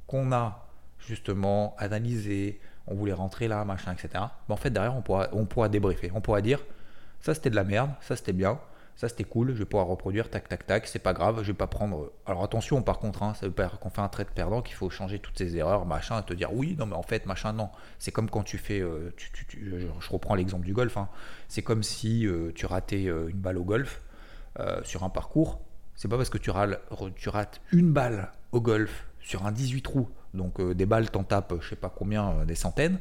qu'on 0.07 0.33
a 0.33 0.67
justement 0.99 1.73
analysé, 1.77 2.59
on 2.89 2.95
voulait 2.95 3.13
rentrer 3.13 3.47
là, 3.47 3.63
machin, 3.65 3.93
etc. 3.93 4.09
Ben 4.13 4.53
en 4.53 4.57
fait, 4.57 4.69
derrière, 4.69 4.95
on 4.95 5.01
pourra, 5.01 5.29
on 5.31 5.67
débriefer. 5.67 6.11
On 6.13 6.21
pourra 6.21 6.41
dire, 6.41 6.59
ça 7.21 7.33
c'était 7.33 7.49
de 7.49 7.55
la 7.55 7.63
merde, 7.63 7.91
ça 8.01 8.15
c'était 8.15 8.33
bien, 8.33 8.59
ça 8.99 9.07
c'était 9.07 9.23
cool, 9.23 9.53
je 9.53 9.59
vais 9.59 9.65
pouvoir 9.65 9.87
reproduire, 9.87 10.29
tac, 10.29 10.49
tac, 10.49 10.65
tac, 10.65 10.85
c'est 10.85 10.99
pas 10.99 11.13
grave, 11.13 11.41
je 11.41 11.47
vais 11.47 11.57
pas 11.57 11.67
prendre. 11.67 12.11
Alors 12.25 12.43
attention, 12.43 12.81
par 12.81 12.99
contre, 12.99 13.23
hein, 13.23 13.33
ça 13.33 13.45
veut 13.45 13.53
pas 13.53 13.67
dire 13.67 13.79
qu'on 13.79 13.89
fait 13.89 14.01
un 14.01 14.09
trait 14.09 14.25
de 14.25 14.29
perdant, 14.29 14.61
qu'il 14.61 14.75
faut 14.75 14.89
changer 14.89 15.19
toutes 15.19 15.37
ces 15.37 15.55
erreurs, 15.55 15.85
machin, 15.85 16.19
et 16.19 16.23
te 16.23 16.33
dire 16.33 16.53
oui, 16.53 16.75
non, 16.77 16.85
mais 16.85 16.95
en 16.95 17.01
fait, 17.03 17.25
machin, 17.25 17.53
non. 17.53 17.69
C'est 17.97 18.11
comme 18.11 18.29
quand 18.29 18.43
tu 18.43 18.57
fais. 18.57 18.81
Euh, 18.81 19.13
je 19.17 20.09
reprends 20.09 20.35
l'exemple 20.35 20.65
du 20.65 20.73
golf, 20.73 20.97
hein. 20.97 21.07
c'est 21.47 21.61
comme 21.61 21.81
si 21.81 22.27
euh, 22.27 22.51
tu 22.53 22.65
ratais 22.65 23.07
euh, 23.07 23.29
une 23.29 23.39
balle 23.39 23.57
au 23.57 23.63
golf 23.63 24.01
sur 24.83 25.05
un 25.05 25.09
parcours. 25.09 25.61
C'est 25.95 26.09
pas 26.09 26.17
parce 26.17 26.29
que 26.29 26.37
tu, 26.37 26.51
tu 27.15 27.29
rates 27.29 27.61
une 27.71 27.93
balle 27.93 28.29
au 28.51 28.59
golf 28.59 29.07
sur 29.21 29.45
un 29.45 29.53
18 29.53 29.81
trous, 29.83 30.09
donc 30.33 30.61
des 30.61 30.85
balles 30.85 31.09
t'en 31.09 31.23
tapes, 31.23 31.53
je 31.61 31.69
sais 31.69 31.75
pas 31.75 31.89
combien, 31.89 32.45
des 32.45 32.55
centaines. 32.55 32.99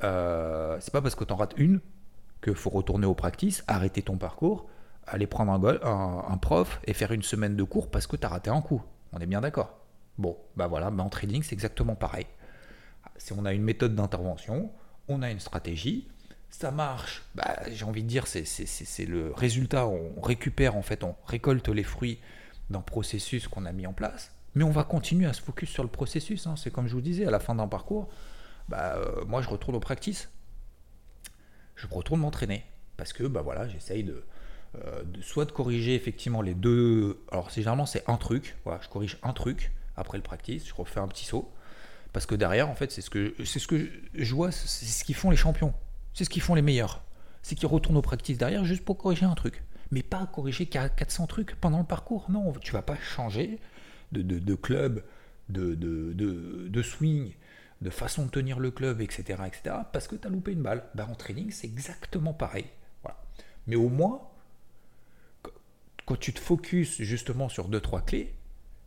c'est 0.00 0.92
pas 0.92 1.00
parce 1.02 1.14
que 1.14 1.24
t'en 1.24 1.36
rates 1.36 1.54
une 1.56 1.80
qu'il 2.42 2.54
faut 2.54 2.70
retourner 2.70 3.06
au 3.06 3.14
practice, 3.14 3.62
arrêter 3.68 4.02
ton 4.02 4.16
parcours 4.16 4.66
aller 5.06 5.26
prendre 5.26 5.52
un, 5.52 6.24
un, 6.28 6.36
prof 6.38 6.80
et 6.84 6.92
faire 6.92 7.12
une 7.12 7.22
semaine 7.22 7.56
de 7.56 7.62
cours 7.62 7.90
parce 7.90 8.06
que 8.06 8.16
tu 8.16 8.26
as 8.26 8.28
raté 8.28 8.50
un 8.50 8.60
coup. 8.60 8.82
On 9.12 9.18
est 9.18 9.26
bien 9.26 9.40
d'accord. 9.40 9.78
Bon, 10.18 10.36
bah 10.56 10.66
voilà, 10.66 10.90
bah 10.90 11.02
en 11.02 11.08
trading, 11.08 11.42
c'est 11.42 11.54
exactement 11.54 11.94
pareil. 11.94 12.26
Si 13.16 13.32
on 13.32 13.44
a 13.44 13.52
une 13.52 13.62
méthode 13.62 13.94
d'intervention, 13.94 14.70
on 15.08 15.22
a 15.22 15.30
une 15.30 15.40
stratégie, 15.40 16.08
ça 16.50 16.70
marche, 16.70 17.22
bah, 17.34 17.58
j'ai 17.70 17.84
envie 17.84 18.02
de 18.02 18.08
dire, 18.08 18.26
c'est 18.26 19.06
le 19.06 19.32
résultat, 19.32 19.86
on 19.86 20.20
récupère 20.20 20.76
en 20.76 20.82
fait, 20.82 21.02
on 21.02 21.14
récolte 21.26 21.68
les 21.68 21.82
fruits 21.82 22.18
d'un 22.70 22.80
processus 22.80 23.48
qu'on 23.48 23.64
a 23.64 23.72
mis 23.72 23.86
en 23.86 23.92
place, 23.92 24.32
mais 24.54 24.64
on 24.64 24.70
va 24.70 24.84
continuer 24.84 25.26
à 25.26 25.32
se 25.32 25.40
focus 25.40 25.70
sur 25.70 25.82
le 25.82 25.88
processus. 25.88 26.46
Hein. 26.46 26.54
C'est 26.56 26.70
comme 26.70 26.86
je 26.86 26.94
vous 26.94 27.00
disais, 27.00 27.26
à 27.26 27.30
la 27.30 27.40
fin 27.40 27.54
d'un 27.54 27.68
parcours, 27.68 28.08
bah, 28.68 28.96
euh, 28.96 29.24
moi 29.26 29.42
je 29.42 29.48
retourne 29.48 29.76
au 29.76 29.80
practice. 29.80 30.30
Je 31.76 31.86
retourne 31.90 32.20
m'entraîner 32.20 32.64
parce 32.96 33.12
que 33.12 33.24
bah, 33.24 33.42
voilà, 33.42 33.68
j'essaye 33.68 34.04
de, 34.04 34.24
euh, 34.76 35.02
soit 35.20 35.44
de 35.44 35.52
corriger 35.52 35.94
effectivement 35.94 36.42
les 36.42 36.54
deux. 36.54 37.22
Alors, 37.30 37.50
généralement, 37.50 37.86
c'est 37.86 38.08
un 38.08 38.16
truc. 38.16 38.56
Voilà, 38.64 38.80
je 38.82 38.88
corrige 38.88 39.18
un 39.22 39.32
truc 39.32 39.72
après 39.96 40.16
le 40.16 40.22
practice, 40.22 40.66
je 40.66 40.74
refais 40.74 41.00
un 41.00 41.08
petit 41.08 41.24
saut. 41.24 41.50
Parce 42.12 42.26
que 42.26 42.34
derrière, 42.34 42.68
en 42.68 42.74
fait, 42.74 42.92
c'est 42.92 43.00
ce 43.00 43.10
que, 43.10 43.34
c'est 43.44 43.58
ce 43.58 43.66
que 43.66 43.90
je 44.14 44.34
vois, 44.34 44.52
c'est 44.52 44.84
ce 44.84 45.04
qu'ils 45.04 45.14
font 45.14 45.30
les 45.30 45.36
champions. 45.36 45.74
C'est 46.14 46.24
ce 46.24 46.30
qu'ils 46.30 46.42
font 46.42 46.54
les 46.54 46.62
meilleurs. 46.62 47.02
C'est 47.42 47.54
qu'ils 47.54 47.68
retournent 47.68 47.96
au 47.96 48.02
practice 48.02 48.38
derrière 48.38 48.64
juste 48.64 48.84
pour 48.84 48.98
corriger 48.98 49.24
un 49.24 49.34
truc. 49.34 49.64
Mais 49.90 50.02
pas 50.02 50.26
corriger 50.26 50.66
400 50.66 51.26
trucs 51.26 51.54
pendant 51.56 51.78
le 51.78 51.84
parcours. 51.84 52.30
Non, 52.30 52.52
tu 52.60 52.72
vas 52.72 52.82
pas 52.82 52.96
changer 52.96 53.58
de, 54.12 54.54
club, 54.54 55.02
de, 55.48 56.82
swing, 56.82 57.32
de 57.80 57.90
façon 57.90 58.26
de 58.26 58.30
tenir 58.30 58.58
le 58.58 58.70
club, 58.70 59.00
etc. 59.00 59.42
etc. 59.46 59.76
parce 59.92 60.08
que 60.08 60.16
tu 60.16 60.26
as 60.26 60.30
loupé 60.30 60.52
une 60.52 60.62
balle. 60.62 60.84
Bah, 60.94 61.06
en 61.10 61.14
training, 61.14 61.50
c'est 61.50 61.66
exactement 61.66 62.32
pareil. 62.32 62.66
Voilà. 63.02 63.18
Mais 63.66 63.76
au 63.76 63.88
moins, 63.88 64.28
quand 66.06 66.18
tu 66.18 66.32
te 66.32 66.40
focuses 66.40 66.96
justement 67.00 67.48
sur 67.48 67.68
2-3 67.68 68.04
clés, 68.04 68.34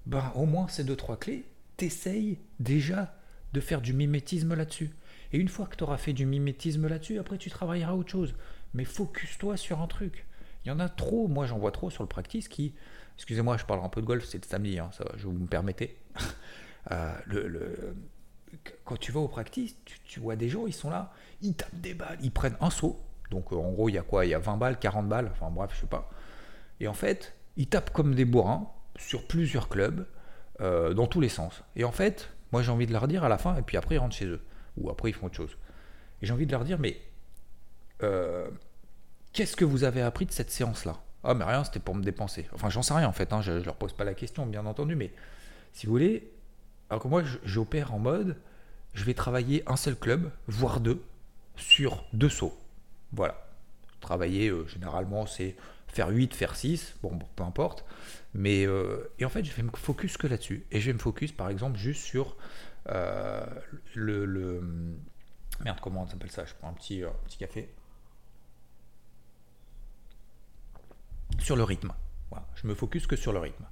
bah, 0.06 0.32
au 0.36 0.46
moins 0.46 0.68
ces 0.68 0.84
2-3 0.84 1.18
clés, 1.18 1.46
t'essayes 1.78 2.38
déjà 2.60 3.16
de 3.54 3.60
faire 3.60 3.82
du 3.82 3.94
mimétisme 3.94 4.54
là-dessus. 4.54 4.92
Et 5.34 5.38
une 5.38 5.48
fois 5.48 5.66
que 5.66 5.76
tu 5.76 5.84
auras 5.84 5.98
fait 5.98 6.14
du 6.14 6.26
mimétisme 6.26 6.88
là-dessus, 6.88 7.20
après 7.20 7.38
tu 7.38 7.50
travailleras 7.50 7.94
autre 7.94 8.12
chose. 8.12 8.36
Mais 8.74 8.86
focus-toi 8.86 9.58
sur 9.58 9.82
un 9.82 9.88
truc. 9.88 10.26
Il 10.64 10.70
y 10.70 10.72
en 10.72 10.80
a 10.80 10.90
trop, 10.90 11.28
moi 11.28 11.46
j'en 11.46 11.58
vois 11.58 11.72
trop 11.72 11.90
sur 11.90 12.04
le 12.04 12.10
practice 12.10 12.48
qui, 12.48 12.74
excusez-moi, 13.16 13.58
je 13.58 13.66
parle 13.66 13.84
un 13.84 13.90
peu 13.90 14.02
de 14.02 14.06
golf, 14.06 14.26
c'est 14.26 14.44
le 14.44 14.48
samedi, 14.48 14.80
hein, 14.80 14.90
ça, 14.92 15.06
je 15.18 15.26
vous 15.28 15.34
me 15.34 15.48
permettez. 15.48 15.98
Euh, 16.92 17.16
le, 17.26 17.96
quand 18.84 18.96
tu 18.98 19.12
vas 19.12 19.20
au 19.20 19.28
practice, 19.28 19.76
tu, 20.06 20.20
vois 20.20 20.36
des 20.36 20.50
gens, 20.50 20.68
ils 20.68 20.74
sont 20.74 20.92
là, 20.92 21.12
ils 21.42 21.56
tapent 21.56 21.74
des 21.74 21.96
balles, 21.96 22.20
ils 22.22 22.30
prennent 22.30 22.58
un 22.62 22.70
saut. 22.70 23.00
Donc 23.32 23.52
euh, 23.52 23.56
en 23.56 23.72
gros, 23.72 23.90
il 23.90 23.94
y 23.94 23.98
a 23.98 24.04
quoi? 24.04 24.24
Il 24.24 24.30
y 24.30 24.36
a 24.36 24.38
20 24.38 24.58
balles, 24.58 24.78
40 24.78 25.10
balles, 25.10 25.32
enfin 25.32 25.50
bref, 25.50 25.72
je 25.74 25.82
sais 25.82 25.88
pas. 25.88 26.12
Et 26.80 26.88
en 26.88 26.94
fait, 26.94 27.34
ils 27.58 27.66
tapent 27.66 27.92
comme 27.92 28.14
des 28.14 28.24
bourrins 28.24 28.70
sur 29.00 29.26
plusieurs 29.26 29.68
clubs, 29.68 30.06
euh, 30.62 30.94
dans 30.94 31.08
tous 31.08 31.22
les 31.22 31.30
sens. 31.30 31.64
Et 31.76 31.84
en 31.84 31.92
fait, 31.92 32.30
moi 32.52 32.62
j'ai 32.62 32.72
envie 32.72 32.86
de 32.86 32.94
leur 32.94 33.08
dire 33.08 33.24
à 33.24 33.30
la 33.30 33.40
fin, 33.40 33.56
et 33.56 33.64
puis 33.64 33.78
après 33.78 33.96
ils 33.96 33.98
rentrent 33.98 34.16
chez 34.16 34.28
eux, 34.28 34.44
ou 34.78 34.92
après 34.92 35.10
ils 35.10 35.14
font 35.14 35.26
autre 35.26 35.38
chose. 35.38 35.58
Et 36.22 36.28
j'ai 36.28 36.34
envie 36.34 36.46
de 36.46 36.52
leur 36.52 36.66
dire, 36.66 36.78
mais 36.78 37.02
qu'est-ce 39.34 39.56
que 39.56 39.66
vous 39.66 39.86
avez 39.86 40.04
appris 40.04 40.28
de 40.28 40.32
cette 40.32 40.52
séance-là? 40.52 41.02
Ah, 41.26 41.34
mais 41.34 41.44
rien, 41.44 41.64
c'était 41.64 41.80
pour 41.80 41.96
me 41.96 42.04
dépenser. 42.04 42.48
Enfin, 42.54 42.70
j'en 42.70 42.84
sais 42.84 42.94
rien 42.94 43.08
en 43.08 43.12
fait, 43.12 43.34
hein, 43.34 43.42
je 43.42 43.52
ne 43.52 43.64
leur 43.64 43.76
pose 43.76 43.94
pas 43.94 44.04
la 44.04 44.14
question, 44.14 44.46
bien 44.46 44.66
entendu, 44.66 44.96
mais 44.96 45.12
si 45.74 45.88
vous 45.88 45.92
voulez, 45.94 46.32
alors 46.90 47.02
que 47.02 47.08
moi, 47.08 47.24
j'opère 47.44 47.94
en 47.94 48.00
mode, 48.00 48.38
je 48.94 49.04
vais 49.04 49.16
travailler 49.16 49.64
un 49.68 49.76
seul 49.76 49.96
club, 49.96 50.32
voire 50.48 50.80
deux, 50.80 51.04
sur 51.56 52.06
deux 52.14 52.30
sauts. 52.30 52.58
Voilà. 53.12 53.48
Travailler, 54.02 54.50
euh, 54.50 54.68
généralement, 54.68 55.26
c'est 55.26 55.56
faire 55.88 56.10
8, 56.10 56.36
faire 56.36 56.56
6, 56.56 56.96
bon, 57.02 57.18
peu 57.36 57.44
importe. 57.44 57.86
Mais, 58.34 58.68
euh, 58.68 59.10
et 59.18 59.26
en 59.26 59.30
fait, 59.30 59.44
je 59.44 59.52
vais 59.52 59.64
me 59.64 59.72
focus 59.76 60.18
que 60.18 60.28
là-dessus. 60.28 60.66
Et 60.72 60.80
je 60.80 60.88
vais 60.88 60.94
me 60.94 61.00
focus, 61.00 61.32
par 61.32 61.50
exemple, 61.50 61.78
juste 61.78 62.04
sur 62.04 62.38
euh, 62.90 63.46
le, 63.96 64.26
le, 64.26 64.62
Merde, 65.64 65.80
comment 65.82 66.04
on 66.04 66.08
s'appelle 66.08 66.32
ça? 66.32 66.46
Je 66.46 66.54
prends 66.54 66.70
un 66.70 66.74
petit, 66.74 67.04
un 67.04 67.14
petit 67.26 67.38
café. 67.38 67.74
Sur 71.40 71.56
le 71.56 71.64
rythme. 71.64 71.94
Je 72.56 72.68
me 72.68 72.76
focus 72.76 73.08
que 73.08 73.16
sur 73.16 73.34
le 73.34 73.40
rythme. 73.40 73.66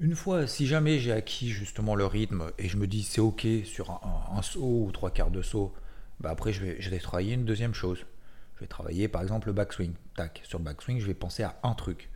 Une 0.00 0.14
fois, 0.14 0.46
si 0.46 0.66
jamais 0.66 0.98
j'ai 0.98 1.12
acquis 1.12 1.50
justement 1.50 1.94
le 1.94 2.06
rythme 2.06 2.52
et 2.58 2.68
je 2.68 2.76
me 2.76 2.86
dis 2.86 3.02
c'est 3.02 3.20
ok 3.20 3.46
sur 3.64 3.90
un, 3.90 4.42
saut 4.42 4.84
ou 4.86 4.90
trois 4.92 5.10
quarts 5.10 5.30
de 5.30 5.42
saut, 5.42 5.74
bah 6.20 6.30
après 6.30 6.52
je 6.52 6.64
vais, 6.64 6.98
travailler 6.98 7.34
une 7.34 7.44
deuxième 7.44 7.74
chose. 7.74 8.06
Je 8.54 8.60
vais 8.60 8.66
travailler 8.66 9.08
par 9.08 9.22
exemple 9.22 9.48
le 9.48 9.52
backswing. 9.52 9.92
Tac, 10.16 10.40
sur 10.44 10.58
le 10.58 10.64
backswing, 10.64 11.00
je 11.00 11.06
vais 11.06 11.14
penser 11.14 11.42
à 11.42 11.58
un 11.62 11.74
truc. 11.74 12.10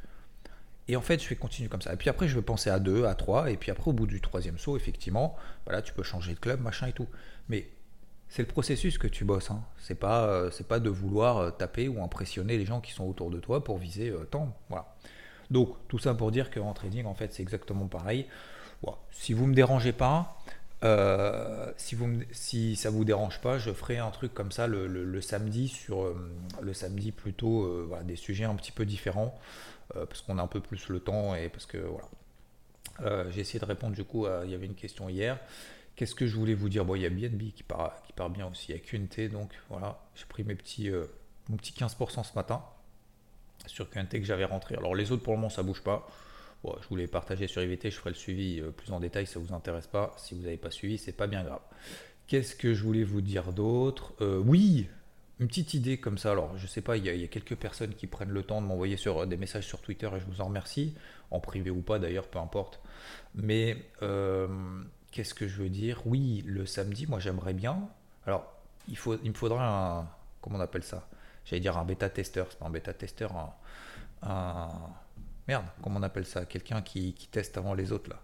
Et 0.88 0.96
en 0.96 1.00
fait, 1.00 1.22
je 1.22 1.28
vais 1.28 1.36
continuer 1.36 1.68
comme 1.68 1.82
ça. 1.82 1.92
Et 1.92 1.96
puis 1.96 2.08
après, 2.08 2.28
je 2.28 2.34
vais 2.34 2.42
penser 2.42 2.70
à 2.70 2.78
deux, 2.78 3.04
à 3.04 3.14
trois. 3.14 3.50
Et 3.50 3.56
puis 3.56 3.70
après, 3.70 3.88
au 3.88 3.92
bout 3.92 4.06
du 4.06 4.20
troisième 4.20 4.58
saut, 4.58 4.76
effectivement, 4.76 5.36
voilà, 5.64 5.80
tu 5.80 5.92
peux 5.92 6.02
changer 6.02 6.34
de 6.34 6.40
club, 6.40 6.60
machin 6.60 6.88
et 6.88 6.92
tout. 6.92 7.08
Mais 7.48 7.68
c'est 8.32 8.40
le 8.40 8.48
processus 8.48 8.96
que 8.96 9.06
tu 9.06 9.26
bosses. 9.26 9.50
Hein. 9.50 9.62
C'est 9.76 9.94
pas, 9.94 10.24
euh, 10.24 10.78
de 10.78 10.88
vouloir 10.88 11.36
euh, 11.36 11.50
taper 11.50 11.86
ou 11.88 12.02
impressionner 12.02 12.56
les 12.56 12.64
gens 12.64 12.80
qui 12.80 12.92
sont 12.92 13.04
autour 13.04 13.30
de 13.30 13.38
toi 13.38 13.62
pour 13.62 13.76
viser 13.76 14.08
euh, 14.08 14.24
tant. 14.24 14.56
Voilà. 14.70 14.94
Donc 15.50 15.76
tout 15.86 15.98
ça 15.98 16.14
pour 16.14 16.30
dire 16.30 16.50
qu'en 16.50 16.72
trading, 16.72 17.04
en 17.04 17.12
fait, 17.12 17.34
c'est 17.34 17.42
exactement 17.42 17.88
pareil. 17.88 18.26
Si 19.10 19.34
vous 19.34 19.46
me 19.46 19.54
dérangez 19.54 19.92
pas, 19.92 20.38
si, 21.76 21.94
vous 21.94 22.08
vous 22.90 23.04
dérange 23.04 23.38
pas, 23.42 23.58
je 23.58 23.70
ferai 23.70 23.98
un 23.98 24.10
truc 24.10 24.32
comme 24.32 24.50
ça 24.50 24.66
le, 24.66 25.20
samedi 25.20 25.68
sur 25.68 26.12
le 26.60 26.72
samedi 26.72 27.12
plutôt 27.12 27.86
des 28.04 28.16
sujets 28.16 28.44
un 28.44 28.56
petit 28.56 28.72
peu 28.72 28.84
différents 28.84 29.38
parce 29.94 30.22
qu'on 30.22 30.38
a 30.38 30.42
un 30.42 30.48
peu 30.48 30.58
plus 30.58 30.88
le 30.88 30.98
temps 30.98 31.36
et 31.36 31.48
parce 31.48 31.66
que 31.66 31.78
voilà. 31.78 33.28
J'ai 33.30 33.42
essayé 33.42 33.60
de 33.60 33.66
répondre 33.66 33.94
du 33.94 34.02
coup 34.02 34.26
à, 34.26 34.40
il 34.44 34.50
y 34.50 34.54
avait 34.54 34.66
une 34.66 34.74
question 34.74 35.08
hier. 35.08 35.38
Qu'est-ce 35.96 36.14
que 36.14 36.26
je 36.26 36.36
voulais 36.36 36.54
vous 36.54 36.68
dire? 36.68 36.84
Bon, 36.84 36.94
il 36.94 37.02
y 37.02 37.06
a 37.06 37.10
BNB 37.10 37.52
qui 37.54 37.62
part, 37.62 38.02
qui 38.02 38.12
part 38.12 38.30
bien 38.30 38.46
aussi. 38.46 38.72
Il 38.72 38.76
y 38.76 38.78
a 38.78 38.80
QNT, 38.80 39.28
donc 39.30 39.52
voilà, 39.68 40.00
j'ai 40.14 40.24
pris 40.24 40.42
mes 40.42 40.54
petits, 40.54 40.90
euh, 40.90 41.04
mon 41.48 41.56
petit 41.56 41.72
15% 41.72 42.24
ce 42.24 42.34
matin 42.34 42.62
sur 43.66 43.88
QNT 43.90 44.08
que 44.08 44.24
j'avais 44.24 44.44
rentré. 44.44 44.74
Alors 44.74 44.94
les 44.94 45.12
autres, 45.12 45.22
pour 45.22 45.34
le 45.34 45.38
moment, 45.38 45.50
ça 45.50 45.62
bouge 45.62 45.82
pas. 45.82 46.08
Bon, 46.64 46.74
je 46.80 46.88
voulais 46.88 47.06
partager 47.06 47.46
sur 47.46 47.62
IVT, 47.62 47.90
je 47.90 47.96
ferai 47.96 48.10
le 48.10 48.16
suivi 48.16 48.60
euh, 48.60 48.70
plus 48.70 48.92
en 48.92 49.00
détail 49.00 49.26
si 49.26 49.34
ça 49.34 49.40
vous 49.40 49.52
intéresse 49.52 49.86
pas. 49.86 50.14
Si 50.16 50.34
vous 50.34 50.42
n'avez 50.42 50.56
pas 50.56 50.70
suivi, 50.70 50.96
c'est 50.96 51.12
pas 51.12 51.26
bien 51.26 51.42
grave. 51.42 51.62
Qu'est-ce 52.26 52.54
que 52.54 52.72
je 52.72 52.82
voulais 52.82 53.04
vous 53.04 53.20
dire 53.20 53.52
d'autre? 53.52 54.14
Euh, 54.20 54.38
Oui, 54.38 54.88
une 55.40 55.48
petite 55.48 55.74
idée 55.74 55.98
comme 55.98 56.18
ça. 56.18 56.30
Alors, 56.30 56.56
je 56.56 56.66
sais 56.66 56.80
pas, 56.80 56.96
il 56.96 57.04
y, 57.04 57.24
a, 57.24 57.28
quelques 57.28 57.56
personnes 57.56 57.94
qui 57.94 58.06
prennent 58.06 58.30
le 58.30 58.42
temps 58.44 58.62
de 58.62 58.66
m'envoyer 58.66 58.96
sur 58.96 59.26
des 59.26 59.36
messages 59.36 59.66
sur 59.66 59.80
Twitter 59.80 60.08
et 60.16 60.20
je 60.20 60.24
vous 60.24 60.40
en 60.40 60.46
remercie, 60.46 60.94
en 61.30 61.40
privé 61.40 61.70
ou 61.70 61.82
pas 61.82 61.98
d'ailleurs, 61.98 62.28
peu 62.28 62.38
importe. 62.38 62.80
Mais 63.34 63.76
Qu'est-ce 65.12 65.34
que 65.34 65.46
je 65.46 65.62
veux 65.62 65.68
dire? 65.68 66.00
Oui, 66.06 66.42
le 66.46 66.64
samedi, 66.64 67.06
moi 67.06 67.20
j'aimerais 67.20 67.52
bien. 67.52 67.78
Alors, 68.26 68.50
il, 68.88 68.96
faut, 68.96 69.16
il 69.22 69.30
me 69.30 69.36
faudra 69.36 70.00
un. 70.00 70.08
Comment 70.40 70.56
on 70.56 70.60
appelle 70.60 70.82
ça? 70.82 71.06
J'allais 71.44 71.60
dire 71.60 71.76
un 71.76 71.84
bêta-testeur. 71.84 72.46
C'est 72.50 72.58
pas 72.58 72.66
un 72.66 72.70
bêta-testeur, 72.70 73.32
un, 74.22 74.70
Merde, 75.48 75.66
comment 75.82 76.00
on 76.00 76.02
appelle 76.02 76.24
ça? 76.24 76.46
Quelqu'un 76.46 76.80
qui, 76.80 77.14
teste 77.30 77.58
avant 77.58 77.74
les 77.74 77.92
autres 77.92 78.08
là. 78.08 78.20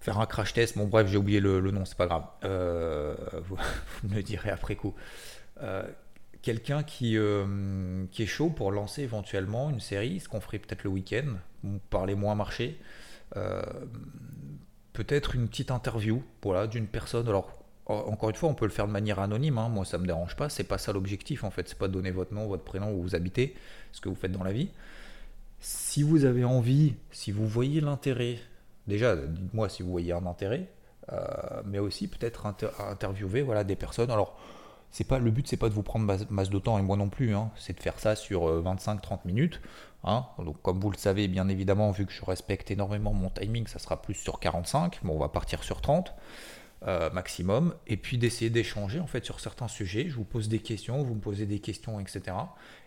Faire 0.00 0.18
un 0.18 0.26
crash 0.26 0.52
test. 0.52 0.76
Bon, 0.76 0.86
bref, 0.86 1.06
j'ai 1.06 1.16
oublié 1.16 1.38
le, 1.38 1.60
nom, 1.70 1.84
c'est 1.84 1.96
pas 1.96 2.06
grave. 2.06 2.24
Euh, 2.42 3.14
vous, 3.44 3.56
me 4.08 4.16
le 4.16 4.22
direz 4.24 4.50
après 4.50 4.74
coup. 4.74 4.94
Euh, 5.62 5.86
quelqu'un 6.40 6.82
qui, 6.82 7.16
euh, 7.16 8.04
qui 8.10 8.24
est 8.24 8.26
chaud 8.26 8.50
pour 8.50 8.72
lancer 8.72 9.02
éventuellement 9.02 9.70
une 9.70 9.78
série, 9.78 10.18
ce 10.18 10.28
qu'on 10.28 10.40
ferait 10.40 10.58
peut-être 10.58 10.82
le 10.82 10.90
week-end, 10.90 11.36
parler 11.90 12.16
moins 12.16 12.34
marché 12.34 12.80
peut-être 14.92 15.34
une 15.34 15.48
petite 15.48 15.70
interview 15.70 16.22
voilà, 16.42 16.66
d'une 16.66 16.86
personne. 16.86 17.28
Alors, 17.28 17.62
encore 17.86 18.30
une 18.30 18.36
fois, 18.36 18.48
on 18.48 18.54
peut 18.54 18.64
le 18.64 18.70
faire 18.70 18.86
de 18.86 18.92
manière 18.92 19.18
anonyme. 19.18 19.58
Hein. 19.58 19.68
Moi, 19.68 19.84
ça 19.84 19.98
me 19.98 20.06
dérange 20.06 20.36
pas. 20.36 20.48
C'est 20.48 20.64
pas 20.64 20.78
ça 20.78 20.92
l'objectif 20.92 21.44
en 21.44 21.50
fait. 21.50 21.68
C'est 21.68 21.78
pas 21.78 21.88
de 21.88 21.92
donner 21.92 22.10
votre 22.10 22.32
nom, 22.32 22.46
votre 22.46 22.64
prénom, 22.64 22.92
où 22.92 23.02
vous 23.02 23.14
habitez, 23.14 23.54
ce 23.92 24.00
que 24.00 24.08
vous 24.08 24.14
faites 24.14 24.32
dans 24.32 24.44
la 24.44 24.52
vie. 24.52 24.70
Si 25.60 26.02
vous 26.02 26.24
avez 26.24 26.44
envie, 26.44 26.94
si 27.10 27.30
vous 27.32 27.46
voyez 27.46 27.80
l'intérêt, 27.80 28.38
déjà, 28.86 29.16
dites-moi 29.16 29.68
si 29.68 29.82
vous 29.82 29.90
voyez 29.90 30.12
un 30.12 30.26
intérêt, 30.26 30.68
euh, 31.12 31.62
mais 31.64 31.78
aussi 31.78 32.08
peut-être 32.08 32.46
interviewer 32.46 33.42
voilà 33.42 33.62
des 33.64 33.76
personnes. 33.76 34.10
Alors, 34.10 34.38
c'est 34.92 35.04
pas 35.04 35.18
le 35.18 35.30
but, 35.30 35.48
c'est 35.48 35.56
pas 35.56 35.68
de 35.68 35.74
vous 35.74 35.82
prendre 35.82 36.04
masse, 36.30 36.50
de 36.50 36.58
temps 36.58 36.78
et 36.78 36.82
moi 36.82 36.96
non 36.96 37.08
plus. 37.08 37.34
Hein. 37.34 37.50
c'est 37.56 37.76
de 37.76 37.82
faire 37.82 37.98
ça 37.98 38.14
sur 38.14 38.42
25-30 38.42 39.12
euh, 39.12 39.16
minutes. 39.24 39.60
Hein. 40.04 40.26
Donc, 40.38 40.60
comme 40.62 40.78
vous 40.80 40.90
le 40.90 40.98
savez, 40.98 41.28
bien 41.28 41.48
évidemment, 41.48 41.90
vu 41.90 42.06
que 42.06 42.12
je 42.12 42.24
respecte 42.24 42.70
énormément 42.70 43.12
mon 43.12 43.30
timing, 43.30 43.66
ça 43.66 43.78
sera 43.78 44.00
plus 44.02 44.14
sur 44.14 44.38
45. 44.38 45.00
Bon, 45.02 45.14
on 45.14 45.18
va 45.18 45.28
partir 45.28 45.64
sur 45.64 45.80
30 45.80 46.14
euh, 46.86 47.10
maximum. 47.10 47.74
Et 47.86 47.96
puis 47.96 48.18
d'essayer 48.18 48.50
d'échanger 48.50 49.00
en 49.00 49.06
fait 49.06 49.24
sur 49.24 49.40
certains 49.40 49.68
sujets. 49.68 50.08
Je 50.08 50.16
vous 50.16 50.24
pose 50.24 50.48
des 50.48 50.58
questions, 50.58 51.02
vous 51.02 51.14
me 51.14 51.20
posez 51.20 51.46
des 51.46 51.60
questions, 51.60 51.98
etc. 51.98 52.36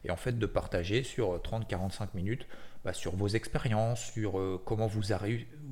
Et 0.04 0.12
en 0.12 0.18
fait 0.18 0.38
de 0.38 0.46
partager 0.46 1.04
sur 1.04 1.38
30-45 1.38 2.10
minutes 2.14 2.46
bah, 2.84 2.94
sur 2.94 3.16
vos 3.16 3.30
expériences, 3.30 4.12
sur 4.12 4.38
euh, 4.38 4.62
comment 4.64 4.86
vous, 4.86 5.02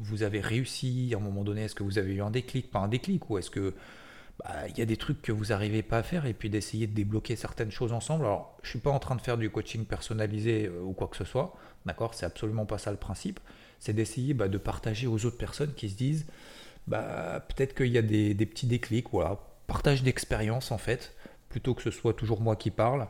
vous 0.01 0.23
avez 0.23 0.39
réussi 0.39 1.11
à 1.13 1.17
un 1.17 1.19
moment 1.19 1.43
donné. 1.43 1.65
Est-ce 1.65 1.75
que 1.75 1.83
vous 1.83 1.99
avez 1.99 2.13
eu 2.13 2.21
un 2.21 2.31
déclic, 2.31 2.71
pas 2.71 2.79
un 2.79 2.87
déclic, 2.87 3.29
ou 3.29 3.37
est-ce 3.37 3.51
que 3.51 3.75
bah, 4.39 4.67
il 4.67 4.77
y 4.77 4.81
a 4.81 4.85
des 4.85 4.97
trucs 4.97 5.21
que 5.21 5.31
vous 5.31 5.45
n'arrivez 5.45 5.83
pas 5.83 5.99
à 5.99 6.03
faire 6.03 6.25
et 6.25 6.33
puis 6.33 6.49
d'essayer 6.49 6.87
de 6.87 6.93
débloquer 6.93 7.35
certaines 7.35 7.71
choses 7.71 7.93
ensemble. 7.93 8.25
Alors, 8.25 8.57
je 8.63 8.67
ne 8.67 8.71
suis 8.71 8.79
pas 8.79 8.89
en 8.89 8.99
train 8.99 9.15
de 9.15 9.21
faire 9.21 9.37
du 9.37 9.49
coaching 9.49 9.85
personnalisé 9.85 10.67
euh, 10.67 10.81
ou 10.81 10.93
quoi 10.93 11.07
que 11.07 11.17
ce 11.17 11.23
soit, 11.23 11.55
d'accord? 11.85 12.13
C'est 12.13 12.25
absolument 12.25 12.65
pas 12.65 12.77
ça 12.77 12.91
le 12.91 12.97
principe. 12.97 13.39
C'est 13.79 13.93
d'essayer 13.93 14.33
bah, 14.33 14.47
de 14.47 14.57
partager 14.57 15.07
aux 15.07 15.25
autres 15.25 15.37
personnes 15.37 15.73
qui 15.75 15.89
se 15.89 15.95
disent, 15.95 16.25
bah, 16.87 17.45
peut-être 17.47 17.75
qu'il 17.75 17.91
y 17.91 17.97
a 17.97 18.01
des, 18.01 18.35
petits 18.45 18.67
déclics, 18.67 19.09
voilà, 19.11 19.37
partage 19.67 20.03
d'expérience 20.03 20.71
en 20.71 20.77
fait, 20.77 21.15
plutôt 21.49 21.73
que 21.75 21.83
ce 21.83 21.91
soit 21.91 22.13
toujours 22.13 22.41
moi 22.41 22.55
qui 22.55 22.71
parle. 22.71 23.07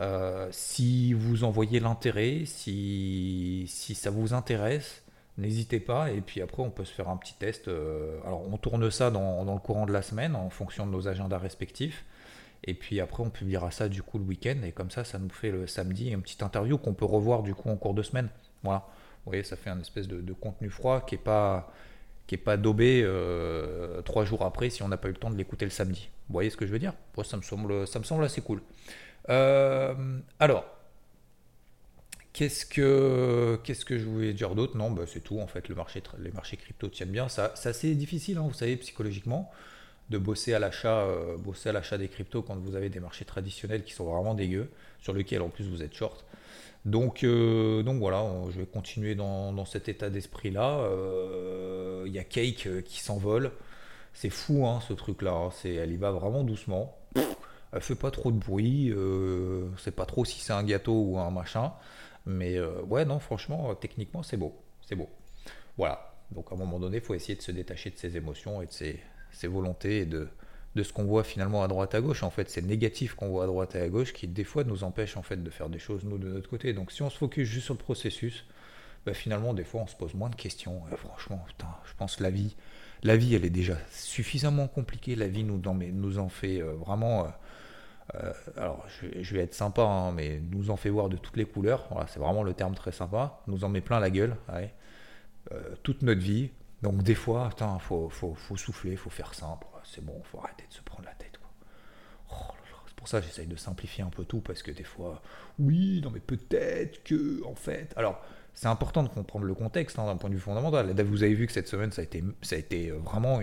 Euh, 0.00 0.48
si 0.50 1.12
vous 1.12 1.44
en 1.44 1.50
voyez 1.50 1.78
l'intérêt, 1.78 2.44
si, 2.46 3.66
si 3.68 3.94
ça 3.94 4.10
vous 4.10 4.32
intéresse, 4.34 5.03
N'hésitez 5.36 5.80
pas, 5.80 6.12
et 6.12 6.20
puis 6.20 6.40
après 6.42 6.62
on 6.62 6.70
peut 6.70 6.84
se 6.84 6.92
faire 6.92 7.08
un 7.08 7.16
petit 7.16 7.34
test. 7.34 7.66
Euh, 7.66 8.20
alors 8.24 8.46
on 8.46 8.56
tourne 8.56 8.88
ça 8.90 9.10
dans, 9.10 9.42
le 9.44 9.58
courant 9.58 9.84
de 9.84 9.92
la 9.92 10.02
semaine 10.02 10.36
en 10.36 10.48
fonction 10.48 10.86
de 10.86 10.92
nos 10.92 11.08
agendas 11.08 11.38
respectifs. 11.38 12.04
Et 12.62 12.74
puis 12.74 13.00
après 13.00 13.22
on 13.24 13.30
publiera 13.30 13.70
ça 13.72 13.88
du 13.88 14.02
coup 14.02 14.18
le 14.18 14.24
week-end, 14.24 14.56
et 14.64 14.70
comme 14.70 14.90
ça 14.90 15.04
ça 15.04 15.18
nous 15.18 15.30
fait 15.30 15.50
le 15.50 15.66
samedi 15.66 16.10
une 16.10 16.22
petite 16.22 16.42
interview 16.42 16.78
qu'on 16.78 16.94
peut 16.94 17.04
revoir 17.04 17.42
du 17.42 17.54
coup 17.54 17.68
en 17.68 17.76
cours 17.76 17.94
de 17.94 18.02
semaine. 18.02 18.28
Voilà, 18.62 18.86
vous 19.24 19.30
voyez, 19.30 19.42
ça 19.42 19.56
fait 19.56 19.70
un 19.70 19.80
espèce 19.80 20.06
de, 20.06 20.32
contenu 20.32 20.70
froid 20.70 21.04
qui 21.04 21.16
est 21.16 21.18
pas 21.18 21.72
qui 22.28 22.36
pas 22.36 22.56
daubé 22.56 23.04
trois 24.04 24.24
jours 24.24 24.42
après 24.42 24.70
si 24.70 24.84
on 24.84 24.88
n'a 24.88 24.96
pas 24.96 25.08
eu 25.08 25.12
le 25.12 25.18
temps 25.18 25.30
de 25.30 25.36
l'écouter 25.36 25.64
le 25.64 25.72
samedi. 25.72 26.10
Vous 26.28 26.32
voyez 26.32 26.48
ce 26.48 26.56
que 26.56 26.64
je 26.64 26.72
veux 26.72 26.78
dire? 26.78 26.94
Ça, 27.24 27.36
me 27.36 27.42
semble, 27.42 27.86
ça 27.88 27.98
me 27.98 28.04
semble 28.04 28.24
assez 28.24 28.40
cool. 28.40 28.62
alors, 29.26 30.64
Qu'est-ce 32.34 32.66
que, 32.66 33.60
qu'est-ce 33.62 33.84
que 33.84 33.96
je 33.96 34.06
voulais 34.06 34.32
dire 34.32 34.56
d'autre? 34.56 34.76
Non, 34.76 34.90
bah, 34.90 35.04
c'est 35.06 35.20
tout 35.20 35.38
en 35.38 35.46
fait. 35.46 35.68
Le 35.68 35.76
marché, 35.76 36.02
les 36.18 36.32
marchés 36.32 36.56
crypto 36.56 36.88
tiennent 36.88 37.12
bien. 37.12 37.28
Ça, 37.28 37.52
c'est 37.54 37.68
assez 37.68 37.94
difficile, 37.94 38.38
hein, 38.38 38.44
vous 38.48 38.54
savez, 38.54 38.76
psychologiquement, 38.76 39.52
de 40.10 40.18
bosser 40.18 40.52
à 40.52 40.58
l'achat, 40.58 41.02
euh, 41.02 41.36
bosser 41.36 41.68
à 41.68 41.72
l'achat 41.72 41.96
des 41.96 42.08
cryptos 42.08 42.42
quand 42.42 42.56
vous 42.56 42.74
avez 42.74 42.88
des 42.88 42.98
marchés 42.98 43.24
traditionnels 43.24 43.84
qui 43.84 43.92
sont 43.92 44.04
vraiment 44.04 44.34
dégueux, 44.34 44.68
sur 45.00 45.12
lesquels 45.12 45.42
en 45.42 45.48
plus 45.48 45.68
vous 45.68 45.84
êtes 45.84 45.94
short. 45.94 46.24
Donc, 46.84 47.22
euh, 47.22 47.84
donc 47.84 48.00
voilà, 48.00 48.26
je 48.50 48.58
vais 48.58 48.66
continuer 48.66 49.14
dans, 49.14 49.64
cet 49.64 49.88
état 49.88 50.10
d'esprit-là. 50.10 50.80
Euh, 50.80 52.02
il 52.06 52.12
y 52.12 52.18
a 52.18 52.24
Cake 52.24 52.68
qui 52.84 53.00
s'envole. 53.00 53.52
C'est 54.12 54.30
fou 54.30 54.66
hein, 54.66 54.80
ce 54.88 54.92
truc-là. 54.92 55.34
Hein. 55.34 55.50
Elle 55.64 55.92
y 55.92 55.96
va 55.96 56.10
vraiment 56.10 56.42
doucement. 56.42 56.98
Elle 57.72 57.80
fait 57.80 57.94
pas 57.94 58.10
trop 58.10 58.32
de 58.32 58.38
bruit. 58.38 58.92
c'est 59.78 59.94
pas 59.94 60.04
trop 60.04 60.24
si 60.24 60.40
c'est 60.40 60.52
un 60.52 60.64
gâteau 60.64 61.00
ou 61.00 61.18
un 61.20 61.30
machin. 61.30 61.72
Mais 62.26 62.56
euh, 62.56 62.82
ouais, 62.82 63.04
non, 63.04 63.18
franchement, 63.18 63.70
euh, 63.70 63.74
techniquement, 63.74 64.22
c'est 64.22 64.36
beau. 64.36 64.54
C'est 64.86 64.96
beau. 64.96 65.08
Voilà. 65.76 66.14
Donc 66.30 66.50
à 66.50 66.54
un 66.54 66.58
moment 66.58 66.78
donné, 66.78 66.98
il 66.98 67.02
faut 67.02 67.14
essayer 67.14 67.36
de 67.36 67.42
se 67.42 67.52
détacher 67.52 67.90
de 67.90 67.96
ses 67.96 68.16
émotions 68.16 68.62
et 68.62 68.66
de 68.66 68.72
ses, 68.72 69.00
volontés 69.46 70.00
et 70.00 70.06
de, 70.06 70.28
de 70.74 70.82
ce 70.82 70.92
qu'on 70.92 71.04
voit 71.04 71.24
finalement 71.24 71.62
à 71.62 71.68
droite 71.68 71.94
à 71.94 72.00
gauche. 72.00 72.22
En 72.22 72.30
fait, 72.30 72.48
c'est 72.48 72.62
négatif 72.62 73.14
qu'on 73.14 73.28
voit 73.28 73.44
à 73.44 73.46
droite 73.46 73.74
et 73.74 73.80
à 73.80 73.88
gauche 73.88 74.12
qui 74.12 74.26
des 74.26 74.44
fois 74.44 74.64
nous 74.64 74.84
empêche 74.84 75.16
en 75.16 75.22
fait 75.22 75.42
de 75.42 75.50
faire 75.50 75.68
des 75.68 75.78
choses 75.78 76.04
nous 76.04 76.18
de 76.18 76.28
notre 76.28 76.48
côté. 76.48 76.72
Donc 76.72 76.92
si 76.92 77.02
on 77.02 77.10
se 77.10 77.18
focus 77.18 77.48
juste 77.48 77.66
sur 77.66 77.74
le 77.74 77.78
processus, 77.78 78.46
bah, 79.04 79.12
finalement 79.12 79.52
des 79.52 79.64
fois 79.64 79.82
on 79.82 79.86
se 79.86 79.96
pose 79.96 80.14
moins 80.14 80.30
de 80.30 80.36
questions. 80.36 80.82
franchement, 80.96 81.44
putain, 81.46 81.68
je 81.84 81.92
pense 81.94 82.16
que 82.16 82.22
la 82.22 82.30
vie, 82.30 82.56
la 83.02 83.16
vie 83.16 83.34
elle 83.34 83.44
est 83.44 83.50
déjà 83.50 83.76
suffisamment 83.90 84.66
compliquée. 84.66 85.14
La 85.14 85.28
vie 85.28 85.44
nous 85.44 85.60
en, 85.66 85.74
nous 85.74 86.18
en 86.18 86.30
fait 86.30 86.62
euh, 86.62 86.72
vraiment 86.74 87.26
euh, 87.26 87.28
alors, 88.56 88.84
je, 89.20 89.34
vais 89.34 89.42
être 89.42 89.54
sympa, 89.54 89.82
hein, 89.82 90.12
mais 90.12 90.40
nous 90.50 90.70
en 90.70 90.76
fait 90.76 90.90
voir 90.90 91.08
de 91.08 91.16
toutes 91.16 91.36
les 91.36 91.46
couleurs. 91.46 91.86
Voilà, 91.90 92.06
c'est 92.06 92.20
vraiment 92.20 92.42
le 92.42 92.54
terme 92.54 92.74
très 92.74 92.92
sympa. 92.92 93.40
Nous 93.46 93.64
en 93.64 93.68
met 93.68 93.80
plein 93.80 93.98
la 94.00 94.10
gueule. 94.10 94.36
Euh, 95.52 95.74
toute 95.82 96.02
notre 96.02 96.20
vie. 96.20 96.50
Donc, 96.82 97.02
des 97.02 97.14
fois, 97.14 97.50
il 97.58 97.80
faut, 97.80 98.08
faut, 98.10 98.34
faut, 98.34 98.56
souffler, 98.56 98.96
faut 98.96 99.10
faire 99.10 99.34
simple. 99.34 99.66
C'est 99.84 100.04
bon, 100.04 100.20
faut 100.24 100.38
arrêter 100.38 100.64
de 100.68 100.74
se 100.74 100.82
prendre 100.82 101.04
la 101.04 101.14
tête. 101.14 101.38
Oh 102.30 102.34
c'est 102.86 102.96
pour 102.96 103.08
ça 103.08 103.20
que 103.20 103.26
j'essaye 103.26 103.46
de 103.46 103.56
simplifier 103.56 104.04
un 104.04 104.10
peu 104.10 104.24
tout, 104.24 104.40
parce 104.40 104.62
que 104.62 104.70
des 104.70 104.84
fois, 104.84 105.20
oui, 105.58 106.00
non, 106.02 106.10
mais 106.10 106.20
peut-être 106.20 107.02
que, 107.04 107.44
en 107.44 107.54
fait. 107.54 107.92
Alors, 107.96 108.20
c'est 108.54 108.68
important 108.68 109.02
de 109.02 109.08
comprendre 109.08 109.44
le 109.44 109.54
contexte 109.54 109.98
hein, 109.98 110.06
d'un 110.06 110.16
point 110.16 110.30
de 110.30 110.34
vue 110.34 110.40
fondamental. 110.40 110.94
Vous 111.02 111.22
avez 111.22 111.34
vu 111.34 111.46
que 111.46 111.52
cette 111.52 111.68
semaine, 111.68 111.90
ça 111.90 112.02
a 112.02 112.04
été, 112.04 112.22
ça 112.40 112.56
a 112.56 112.58
été 112.58 112.90
vraiment 112.90 113.40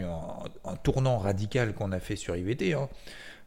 un, 0.65 0.75
tournant 0.77 1.17
radical 1.17 1.73
qu'on 1.73 1.91
a 1.91 1.99
fait 1.99 2.15
sur 2.15 2.35
IVT. 2.35 2.73
Hein. 2.73 2.89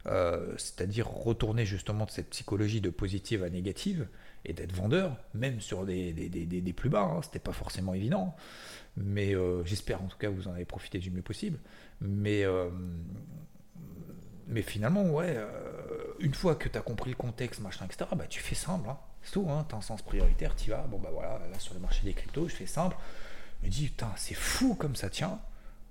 Euh, 0.07 0.53
c'est-à-dire 0.57 1.07
retourner 1.07 1.65
justement 1.65 2.05
de 2.05 2.11
cette 2.11 2.29
psychologie 2.29 2.79
de 2.79 2.91
positive 2.91 3.43
à 3.43 3.49
négative 3.49 4.07
et 4.45 4.53
d'être 4.53 4.71
vendeur, 4.71 5.17
même 5.33 5.59
sur 5.61 5.83
des, 5.83 6.13
des, 6.13 6.73
plus 6.73 6.89
bas. 6.89 7.01
Hein, 7.01 7.21
C'était 7.23 7.39
pas 7.39 7.53
forcément 7.53 7.95
évident, 7.95 8.35
mais 8.97 9.35
euh, 9.35 9.63
j'espère 9.65 10.03
en 10.03 10.07
tout 10.07 10.17
cas 10.17 10.27
que 10.27 10.35
vous 10.35 10.47
en 10.47 10.53
avez 10.53 10.65
profité 10.65 10.99
du 10.99 11.09
mieux 11.09 11.23
possible. 11.23 11.57
Mais, 12.01 12.43
euh, 12.43 12.69
finalement, 14.61 15.09
ouais, 15.09 15.37
une 16.19 16.35
fois 16.35 16.53
que 16.53 16.69
tu 16.69 16.77
as 16.77 16.81
compris 16.81 17.09
le 17.09 17.15
contexte, 17.15 17.61
machin, 17.61 17.85
etc., 17.85 18.05
bah, 18.15 18.27
tu 18.29 18.41
fais 18.41 18.53
simple. 18.53 18.87
Hein, 18.87 18.99
c'est 19.23 19.31
tout, 19.31 19.47
hein, 19.49 19.65
tu 19.67 19.73
un 19.73 19.81
sens 19.81 20.03
prioritaire, 20.03 20.55
tu 20.55 20.69
vas. 20.69 20.83
Bon, 20.83 20.99
bah 20.99 21.09
voilà, 21.11 21.41
là 21.51 21.57
sur 21.57 21.73
le 21.73 21.79
marché 21.79 22.03
des 22.03 22.13
cryptos, 22.13 22.47
je 22.47 22.53
fais 22.53 22.67
simple. 22.67 22.95
Je 23.61 23.67
me 23.67 23.71
dis, 23.71 23.85
putain, 23.87 24.11
c'est 24.17 24.35
fou 24.35 24.75
comme 24.75 24.95
ça 24.95 25.09
tient. 25.09 25.39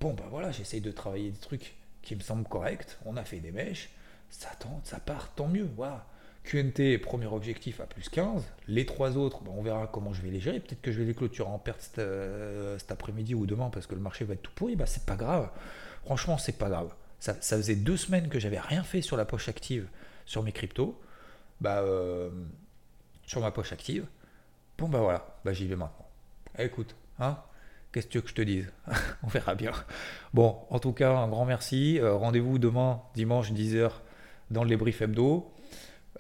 Bon, 0.01 0.15
bah 0.15 0.29
voilà, 0.31 0.53
j'essaye 0.53 0.81
de 0.81 0.93
travailler 0.93 1.33
des 1.33 1.41
trucs 1.41 1.75
qui 2.03 2.15
me 2.15 2.21
semblent 2.21 2.47
corrects. 2.47 2.97
On 3.05 3.17
a 3.17 3.25
fait 3.25 3.41
des 3.41 3.51
mèches 3.51 3.91
ça 4.31 4.51
tente, 4.59 4.87
ça 4.87 4.99
part, 4.99 5.35
tant 5.35 5.49
mieux. 5.49 5.69
QNT, 6.45 6.99
premier 6.99 7.27
objectif 7.27 7.81
à 7.81 7.87
plus 7.87 8.09
15. 8.09 8.45
Les 8.69 8.85
trois 8.85 9.17
autres, 9.17 9.43
ben, 9.43 9.53
on 9.57 9.63
verra 9.63 9.87
comment 9.87 10.13
je 10.13 10.23
vais 10.23 10.31
les 10.31 10.41
gérer. 10.41 10.61
Peut-être 10.61 10.83
que 10.83 10.93
je 10.93 10.99
vais 10.99 11.07
les 11.07 11.15
clôturer 11.15 11.49
en 11.49 11.59
perte 11.59 11.81
cet, 11.81 11.99
euh, 11.99 12.79
après-midi 12.91 13.35
ou 13.35 13.47
demain 13.47 13.71
parce 13.71 13.87
que 13.87 13.95
le 13.95 14.01
marché 14.01 14.25
va 14.25 14.35
être 14.35 14.43
tout 14.43 14.53
pourri. 14.55 14.77
Bah, 14.77 14.87
c'est 14.87 15.07
pas 15.07 15.17
grave. 15.17 15.49
Franchement, 16.05 16.37
c'est 16.37 16.59
pas 16.59 16.69
grave. 16.69 16.95
Ça, 17.19 17.35
faisait 17.35 17.77
deux 17.77 17.97
semaines 17.97 18.29
que 18.29 18.39
j'avais 18.39 18.61
rien 18.61 18.83
fait 18.83 19.01
sur 19.01 19.17
la 19.17 19.25
poche 19.25 19.49
active 19.49 19.89
sur 20.27 20.43
mes 20.43 20.53
cryptos. 20.53 21.01
Bah, 21.61 21.79
euh, 21.79 22.31
sur 23.25 23.41
ma 23.41 23.51
poche 23.51 23.73
active. 23.73 24.07
Bon, 24.77 24.89
bah 24.89 24.99
voilà, 24.99 25.39
bah, 25.45 25.53
j'y 25.53 25.67
vais 25.67 25.77
maintenant. 25.77 26.09
écoute, 26.59 26.95
hein, 27.19 27.39
Qu'est-ce 27.95 28.07
que 28.09 28.13
tu 28.13 28.19
veux 28.19 28.23
que 28.23 28.29
je 28.31 28.35
te 28.35 28.43
dise? 28.43 28.73
On 29.23 29.29
verra 29.29 29.55
bien. 29.55 29.71
Bon, 30.35 30.59
en 30.69 30.81
tout 30.81 30.93
cas, 30.93 31.13
un 31.13 31.29
grand 31.29 31.45
merci. 31.45 32.01
Euh, 32.01 32.15
rendez-vous 32.15 32.59
demain, 32.59 33.01
dimanche, 33.15 33.53
10h 33.53 33.93
dans 34.55 34.63
le 34.63 34.71
débrief 34.71 35.03
hebdo. 35.03 35.51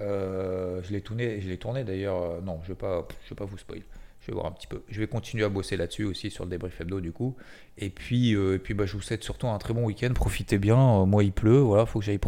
Euh, 0.00 0.82
je 0.82 0.92
l'ai 0.92 1.00
tourné, 1.00 1.40
je 1.40 1.48
l'ai 1.48 1.56
tourné 1.56 1.84
d'ailleurs. 1.84 2.22
Euh, 2.22 2.40
non, 2.42 2.60
je 2.64 2.68
vais 2.68 2.74
pas, 2.74 3.08
je 3.24 3.30
vais 3.30 3.36
pas 3.36 3.46
vous 3.46 3.56
spoil. 3.56 3.80
Je 4.20 4.26
vais 4.26 4.34
voir 4.34 4.46
un 4.46 4.52
petit 4.52 4.66
peu. 4.66 4.82
Je 4.88 5.00
vais 5.00 5.06
continuer 5.06 5.44
à 5.44 5.48
bosser 5.48 5.76
là-dessus 5.76 6.04
aussi 6.04 6.30
sur 6.30 6.44
le 6.44 6.50
débrief 6.50 6.80
hebdo 6.80 7.00
du 7.00 7.12
coup. 7.12 7.36
Et 7.78 7.90
puis, 7.90 8.34
euh, 8.34 8.56
et 8.56 8.58
puis 8.58 8.74
bah, 8.74 8.86
je 8.86 8.94
vous 8.94 9.02
souhaite 9.02 9.22
surtout 9.22 9.46
un 9.48 9.58
très 9.58 9.72
bon 9.72 9.84
week-end. 9.84 10.12
Profitez 10.14 10.58
bien. 10.58 11.06
moi, 11.06 11.24
il 11.24 11.32
pleut. 11.32 11.58
Voilà, 11.58 11.86
faut 11.86 12.00
que 12.00 12.04
j'aille 12.04 12.20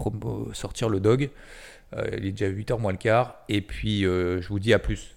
sortir 0.52 0.88
le 0.88 1.00
dog. 1.00 1.30
il 1.94 2.26
est 2.26 2.32
déjà 2.32 2.48
8h 2.48 2.80
moins 2.80 2.92
le 2.92 2.98
quart. 2.98 3.44
Et 3.48 3.60
puis, 3.60 4.02
je 4.02 4.48
vous 4.48 4.58
dis 4.58 4.72
à 4.72 4.78
plus. 4.78 5.16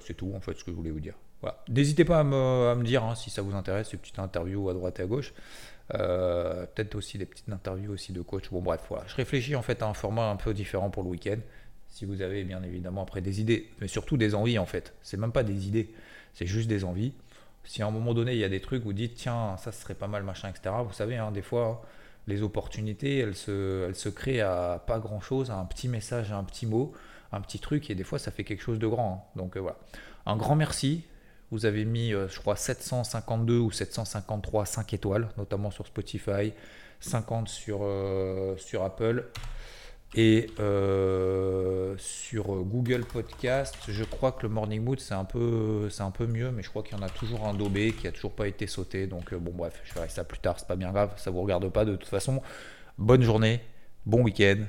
c'est 0.00 0.14
tout 0.14 0.32
en 0.34 0.40
fait 0.40 0.54
ce 0.54 0.64
que 0.64 0.70
je 0.70 0.76
voulais 0.76 0.90
vous 0.90 1.00
dire. 1.00 1.14
Voilà. 1.42 1.62
N'hésitez 1.68 2.04
pas 2.04 2.20
à 2.20 2.24
me, 2.24 2.82
dire 2.82 3.04
hein, 3.04 3.14
si 3.14 3.30
ça 3.30 3.42
vous 3.42 3.54
intéresse, 3.54 3.92
une 3.92 3.98
petite 3.98 4.18
interview 4.18 4.68
à 4.68 4.74
droite 4.74 4.98
et 5.00 5.02
à 5.02 5.06
gauche. 5.06 5.32
Euh, 5.94 6.66
peut-être 6.66 6.96
aussi 6.96 7.18
des 7.18 7.26
petites 7.26 7.48
interviews 7.48 7.92
aussi 7.92 8.12
de 8.12 8.20
coach. 8.22 8.50
Bon 8.50 8.60
bref, 8.60 8.80
voilà. 8.88 9.04
Je 9.06 9.14
réfléchis 9.14 9.54
en 9.54 9.62
fait 9.62 9.82
à 9.82 9.86
un 9.86 9.94
format 9.94 10.28
un 10.30 10.36
peu 10.36 10.54
différent 10.54 10.90
pour 10.90 11.02
le 11.02 11.10
week-end. 11.10 11.38
Si 11.88 12.04
vous 12.04 12.22
avez 12.22 12.44
bien 12.44 12.62
évidemment 12.62 13.02
après 13.02 13.20
des 13.20 13.40
idées, 13.40 13.70
mais 13.80 13.88
surtout 13.88 14.16
des 14.16 14.34
envies 14.34 14.58
en 14.58 14.66
fait. 14.66 14.94
C'est 15.02 15.16
même 15.16 15.32
pas 15.32 15.44
des 15.44 15.68
idées, 15.68 15.90
c'est 16.34 16.46
juste 16.46 16.68
des 16.68 16.84
envies. 16.84 17.12
Si 17.64 17.82
à 17.82 17.86
un 17.86 17.90
moment 17.90 18.14
donné 18.14 18.32
il 18.32 18.38
y 18.38 18.44
a 18.44 18.48
des 18.48 18.60
trucs, 18.60 18.82
vous 18.82 18.92
dites 18.92 19.14
tiens 19.14 19.56
ça 19.58 19.72
serait 19.72 19.94
pas 19.94 20.08
mal 20.08 20.22
machin 20.22 20.48
etc. 20.48 20.74
Vous 20.86 20.92
savez 20.92 21.16
hein, 21.16 21.30
des 21.30 21.42
fois 21.42 21.84
les 22.26 22.42
opportunités 22.42 23.18
elles 23.18 23.36
se, 23.36 23.86
elles 23.86 23.94
se 23.94 24.08
créent 24.08 24.40
à 24.40 24.82
pas 24.86 24.98
grand 24.98 25.20
chose, 25.20 25.50
à 25.50 25.56
un 25.56 25.64
petit 25.64 25.88
message, 25.88 26.32
à 26.32 26.36
un 26.36 26.44
petit 26.44 26.66
mot, 26.66 26.92
un 27.32 27.40
petit 27.40 27.58
truc 27.58 27.88
et 27.90 27.94
des 27.94 28.04
fois 28.04 28.18
ça 28.18 28.30
fait 28.30 28.44
quelque 28.44 28.62
chose 28.62 28.78
de 28.78 28.86
grand. 28.86 29.30
Hein. 29.34 29.38
Donc 29.38 29.56
euh, 29.56 29.60
voilà. 29.60 29.78
Un 30.26 30.36
grand 30.36 30.56
merci. 30.56 31.04
Vous 31.50 31.64
avez 31.64 31.84
mis, 31.84 32.12
euh, 32.12 32.28
je 32.28 32.40
crois, 32.40 32.56
752 32.56 33.58
ou 33.58 33.70
753 33.70 34.66
5 34.66 34.94
étoiles, 34.94 35.28
notamment 35.36 35.70
sur 35.70 35.86
Spotify, 35.86 36.52
50 37.00 37.48
sur, 37.48 37.80
euh, 37.82 38.56
sur 38.56 38.82
Apple 38.82 39.26
et 40.16 40.50
euh, 40.58 41.94
sur 41.98 42.46
Google 42.64 43.04
Podcast. 43.04 43.76
Je 43.86 44.02
crois 44.02 44.32
que 44.32 44.42
le 44.42 44.48
Morning 44.48 44.82
Mood, 44.82 44.98
c'est 44.98 45.14
un, 45.14 45.24
peu, 45.24 45.88
un 45.98 46.10
peu 46.10 46.26
mieux, 46.26 46.50
mais 46.50 46.62
je 46.62 46.70
crois 46.70 46.82
qu'il 46.82 46.96
y 46.96 47.00
en 47.00 47.02
a 47.02 47.08
toujours 47.08 47.46
un 47.46 47.54
daubé 47.54 47.92
qui 47.92 48.08
a 48.08 48.12
toujours 48.12 48.32
pas 48.32 48.48
été 48.48 48.66
sauté. 48.66 49.06
Donc, 49.06 49.32
bon, 49.34 49.52
bref, 49.54 49.80
je 49.84 49.92
ferai 49.92 50.08
ça 50.08 50.24
plus 50.24 50.38
tard, 50.38 50.58
c'est 50.58 50.68
pas 50.68 50.76
bien 50.76 50.90
grave, 50.90 51.12
ça 51.16 51.30
vous 51.30 51.42
regarde 51.42 51.68
pas 51.68 51.84
de 51.84 51.94
toute 51.94 52.08
façon. 52.08 52.42
Bonne 52.98 53.22
journée, 53.22 53.60
bon 54.04 54.22
week-end, 54.22 54.64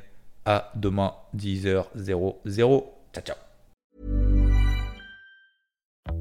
à 0.45 0.71
demain 0.75 1.15
10h00. 1.35 2.83
Ciao, 3.13 3.23
ciao. 3.23 3.46